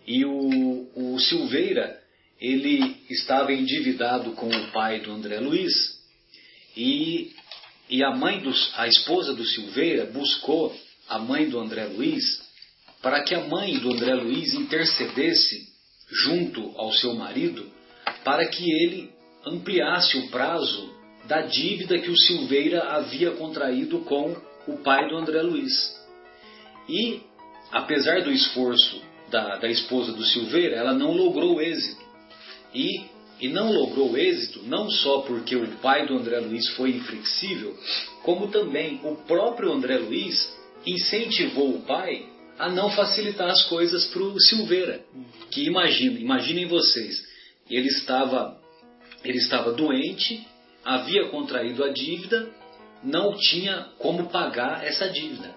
[0.06, 2.00] E o, o Silveira,
[2.40, 5.96] ele estava endividado com o pai do André Luiz
[6.76, 7.34] e
[7.88, 10.74] e a mãe dos, a esposa do Silveira buscou
[11.08, 12.42] a mãe do André Luiz
[13.00, 15.68] para que a mãe do André Luiz intercedesse
[16.10, 17.70] junto ao seu marido
[18.24, 19.10] para que ele
[19.46, 20.96] ampliasse o prazo
[21.26, 25.72] da dívida que o Silveira havia contraído com o pai do André Luiz.
[26.88, 27.20] E,
[27.70, 29.00] apesar do esforço
[29.30, 32.04] da, da esposa do Silveira, ela não logrou êxito.
[32.74, 37.76] E e não logrou êxito não só porque o pai do André Luiz foi inflexível,
[38.22, 42.26] como também o próprio André Luiz incentivou o pai
[42.58, 45.04] a não facilitar as coisas para o Silveira.
[45.50, 47.22] Que imagina, imaginem vocês,
[47.68, 48.58] ele estava,
[49.22, 50.46] ele estava doente,
[50.82, 52.48] havia contraído a dívida,
[53.04, 55.54] não tinha como pagar essa dívida,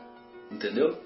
[0.52, 0.98] entendeu?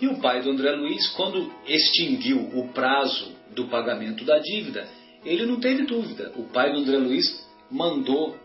[0.00, 4.88] E o pai do André Luiz, quando extinguiu o prazo do pagamento da dívida,
[5.24, 6.32] ele não teve dúvida.
[6.36, 8.36] O pai do André Luiz mandou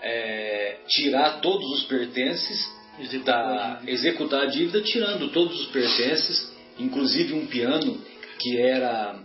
[0.00, 6.54] é, tirar todos os pertences, executar, da, a executar a dívida, tirando todos os pertences,
[6.78, 8.00] inclusive um piano
[8.38, 9.18] que era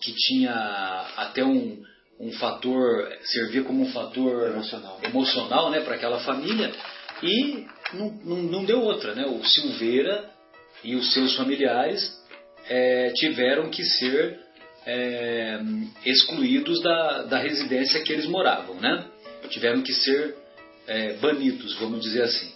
[0.00, 1.80] que tinha até um,
[2.18, 6.72] um fator, servia como um fator emocional, emocional né, para aquela família,
[7.22, 9.14] e não, não, não, deu outra.
[9.14, 9.24] Né?
[9.26, 10.31] O Silveira
[10.84, 12.20] e os seus familiares
[12.68, 14.38] é, tiveram que ser
[14.86, 15.60] é,
[16.04, 19.06] excluídos da, da residência que eles moravam, né?
[19.48, 20.34] Tiveram que ser
[20.86, 22.52] é, banidos, vamos dizer assim.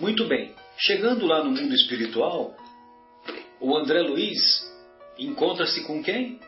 [0.00, 2.54] Muito bem, chegando lá no mundo espiritual,
[3.60, 4.66] o André Luiz
[5.18, 6.38] encontra-se com quem?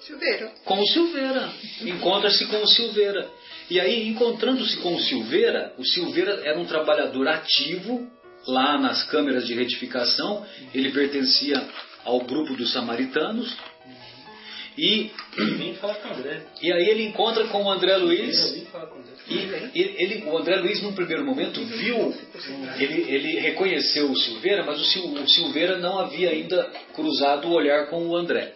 [0.00, 0.52] Silveira.
[0.64, 1.52] Com o Silveira.
[1.82, 3.28] Encontra-se com o Silveira.
[3.70, 8.08] E aí, encontrando-se com o Silveira, o Silveira era um trabalhador ativo
[8.46, 11.62] lá nas câmeras de retificação, ele pertencia
[12.04, 13.56] ao grupo dos samaritanos,
[14.78, 15.10] e,
[16.62, 18.64] e aí ele encontra com o André Luiz.
[19.74, 22.14] E ele, o André Luiz, num primeiro momento, viu,
[22.78, 28.06] ele, ele reconheceu o Silveira, mas o, Silveira não havia ainda cruzado o olhar com
[28.06, 28.54] o André.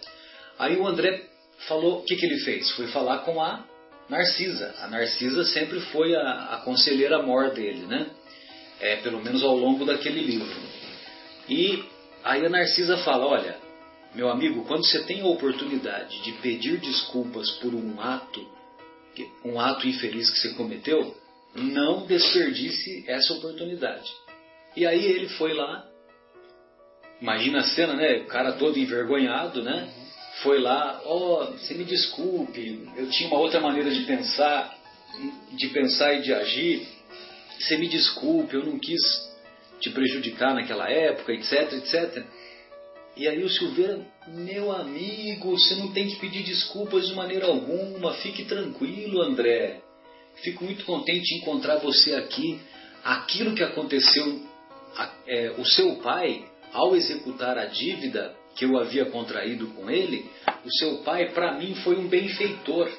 [0.59, 1.25] Aí o André
[1.67, 2.71] falou, o que, que ele fez?
[2.71, 3.65] Foi falar com a
[4.09, 4.75] Narcisa.
[4.81, 8.07] A Narcisa sempre foi a, a conselheira mor dele, né?
[8.83, 10.61] É, pelo menos ao longo daquele livro.
[11.49, 11.85] E
[12.25, 13.57] aí a Narcisa fala, olha,
[14.15, 18.47] meu amigo, quando você tem a oportunidade de pedir desculpas por um ato,
[19.45, 21.17] um ato infeliz que você cometeu,
[21.55, 24.11] não desperdice essa oportunidade.
[24.77, 25.87] E aí ele foi lá,
[27.21, 28.19] imagina a cena, né?
[28.19, 29.89] O cara todo envergonhado, né?
[30.43, 34.77] Foi lá, ó, oh, você me desculpe, eu tinha uma outra maneira de pensar,
[35.53, 36.89] de pensar e de agir.
[37.63, 39.01] Você me desculpe, eu não quis
[39.79, 42.25] te prejudicar naquela época, etc, etc.
[43.17, 48.15] E aí o Silveira, meu amigo, você não tem que pedir desculpas de maneira alguma,
[48.15, 49.81] fique tranquilo, André.
[50.43, 52.61] Fico muito contente de encontrar você aqui.
[53.05, 54.41] Aquilo que aconteceu,
[55.27, 60.29] é, o seu pai, ao executar a dívida que eu havia contraído com ele,
[60.65, 62.91] o seu pai, para mim, foi um benfeitor.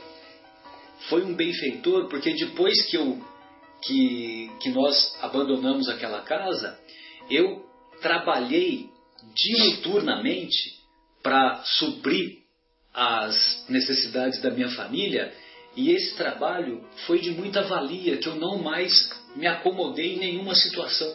[1.10, 3.33] Foi um benfeitor porque depois que, eu,
[3.86, 6.80] que, que nós abandonamos aquela casa,
[7.30, 7.66] eu
[8.02, 8.90] trabalhei
[9.34, 10.76] diuturnamente
[11.22, 12.40] para suprir
[12.94, 15.34] as necessidades da minha família
[15.76, 20.54] e esse trabalho foi de muita valia, que eu não mais me acomodei em nenhuma
[20.54, 21.12] situação.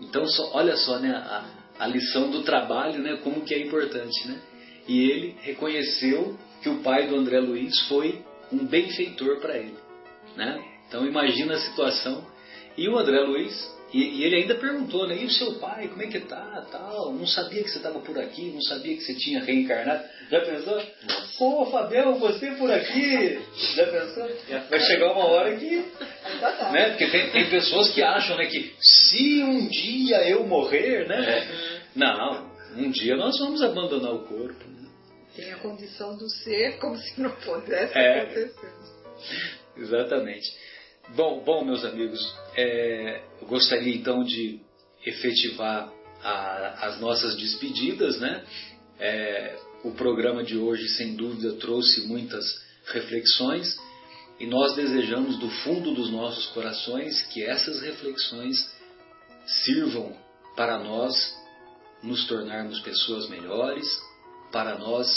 [0.00, 1.44] Então, só, olha só né, a,
[1.78, 4.26] a lição do trabalho, né, como que é importante.
[4.26, 4.40] Né?
[4.88, 9.76] E ele reconheceu que o pai do André Luiz foi um benfeitor para ele.
[10.34, 10.75] Né?
[10.88, 12.24] Então, imagina a situação.
[12.76, 15.16] E o André Luiz e, e, ele ainda perguntou, né?
[15.16, 16.66] E o seu pai, como é que tá?
[16.70, 17.12] Tal?
[17.12, 20.04] Não sabia que você estava por aqui, não sabia que você tinha reencarnado.
[20.30, 20.82] Já pensou?
[21.38, 23.40] Pô, Fabião, você por aqui.
[23.74, 24.28] Já pensou?
[24.68, 25.76] Vai chegar uma hora que.
[26.72, 26.90] Né?
[26.90, 31.38] Porque tem, tem pessoas que acham né, que se um dia eu morrer, né?
[31.38, 31.80] É.
[31.94, 34.64] Não, um dia nós vamos abandonar o corpo.
[35.36, 38.20] Tem a condição do ser como se não pudesse é.
[38.20, 38.52] acontecer.
[39.76, 40.65] Exatamente.
[41.14, 42.20] Bom, bom meus amigos,
[42.56, 44.60] é, eu gostaria então de
[45.04, 48.44] efetivar a, as nossas despedidas, né?
[48.98, 52.44] É, o programa de hoje, sem dúvida, trouxe muitas
[52.86, 53.78] reflexões
[54.40, 58.68] e nós desejamos do fundo dos nossos corações que essas reflexões
[59.64, 60.12] sirvam
[60.56, 61.14] para nós
[62.02, 63.86] nos tornarmos pessoas melhores,
[64.50, 65.08] para nós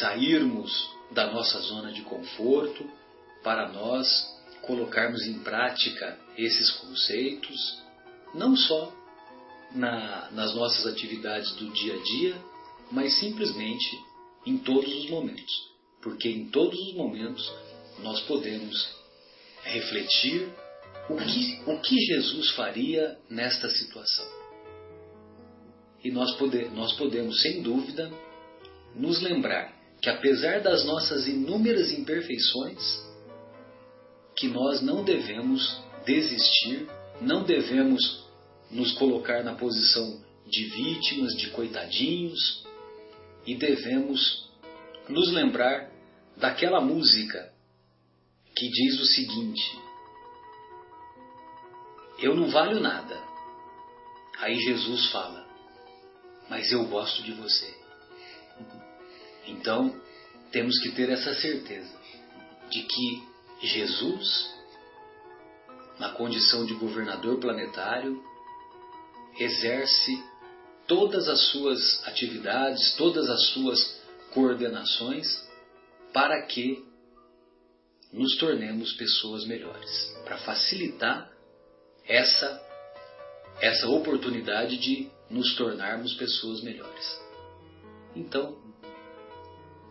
[0.00, 2.84] sairmos da nossa zona de conforto,
[3.44, 4.35] para nós
[4.66, 7.82] colocarmos em prática esses conceitos,
[8.34, 8.92] não só
[9.74, 12.36] na, nas nossas atividades do dia a dia,
[12.90, 13.98] mas simplesmente
[14.44, 15.52] em todos os momentos.
[16.02, 17.52] Porque em todos os momentos
[18.02, 18.94] nós podemos
[19.62, 20.48] refletir
[21.08, 24.26] o que, o que Jesus faria nesta situação.
[26.04, 28.10] E nós, pode, nós podemos, sem dúvida,
[28.94, 33.05] nos lembrar que apesar das nossas inúmeras imperfeições,
[34.36, 36.88] que nós não devemos desistir,
[37.20, 38.26] não devemos
[38.70, 42.64] nos colocar na posição de vítimas, de coitadinhos,
[43.46, 44.48] e devemos
[45.08, 45.90] nos lembrar
[46.36, 47.52] daquela música
[48.54, 49.78] que diz o seguinte:
[52.18, 53.26] Eu não valho nada.
[54.38, 55.46] Aí Jesus fala,
[56.48, 57.74] mas eu gosto de você.
[59.46, 59.98] Então,
[60.52, 61.98] temos que ter essa certeza
[62.70, 64.54] de que Jesus,
[65.98, 68.22] na condição de governador planetário,
[69.38, 70.22] exerce
[70.86, 74.00] todas as suas atividades, todas as suas
[74.32, 75.26] coordenações
[76.12, 76.84] para que
[78.12, 81.30] nos tornemos pessoas melhores, para facilitar
[82.04, 82.64] essa
[83.60, 87.20] essa oportunidade de nos tornarmos pessoas melhores.
[88.14, 88.56] Então,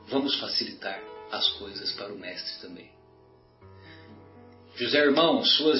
[0.07, 1.01] vamos facilitar
[1.31, 2.94] as coisas para o mestre também.
[4.77, 5.80] José Irmão, suas,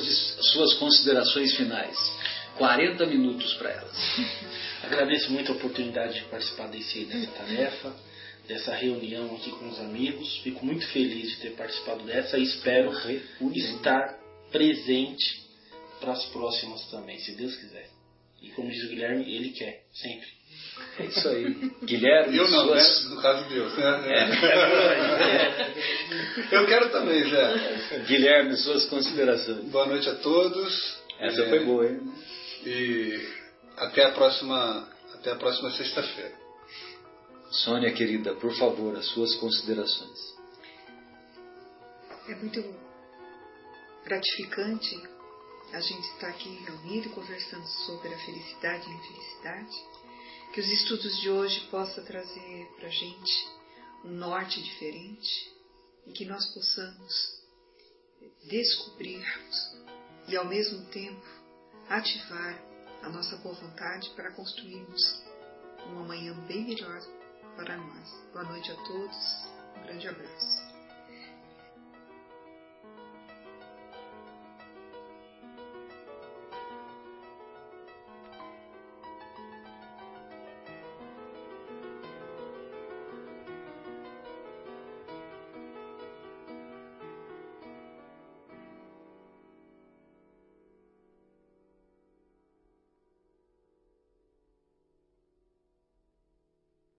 [0.54, 1.98] suas considerações finais.
[2.58, 3.98] 40 minutos para elas.
[4.84, 7.96] Agradeço muito a oportunidade de participar desse, dessa tarefa,
[8.48, 10.38] dessa reunião aqui com os amigos.
[10.38, 12.92] Fico muito feliz de ter participado dessa e espero
[13.54, 14.18] estar
[14.52, 15.44] presente
[16.00, 17.90] para as próximas também, se Deus quiser.
[18.42, 20.28] E como diz o Guilherme, ele quer, sempre.
[20.98, 21.54] É isso aí.
[21.84, 22.38] Guilherme.
[22.38, 23.04] Eu não, suas...
[23.04, 23.16] né?
[23.16, 23.78] No caso de Deus.
[23.78, 24.14] Né?
[26.52, 26.56] É.
[26.56, 28.04] Eu quero também, Zé.
[28.08, 29.66] Guilherme, suas considerações.
[29.66, 30.98] Boa noite a todos.
[31.20, 31.50] Essa é...
[31.50, 32.00] foi boa, hein?
[32.66, 33.30] E
[33.78, 36.34] até a próxima, até a próxima sexta-feira.
[37.52, 40.36] Sônia, querida, por favor, as suas considerações.
[42.28, 42.64] É muito
[44.04, 45.00] gratificante
[45.74, 49.95] a gente estar aqui reunido conversando sobre a felicidade e a infelicidade
[50.56, 53.48] que os estudos de hoje possam trazer para a gente
[54.06, 55.54] um norte diferente
[56.08, 57.44] e que nós possamos
[58.46, 59.76] descobrirmos
[60.30, 61.28] e ao mesmo tempo
[61.90, 62.58] ativar
[63.04, 65.22] a nossa boa vontade para construirmos
[65.88, 67.02] uma manhã bem melhor
[67.58, 68.10] para nós.
[68.32, 69.18] Boa noite a todos.
[69.76, 70.65] Um grande abraço.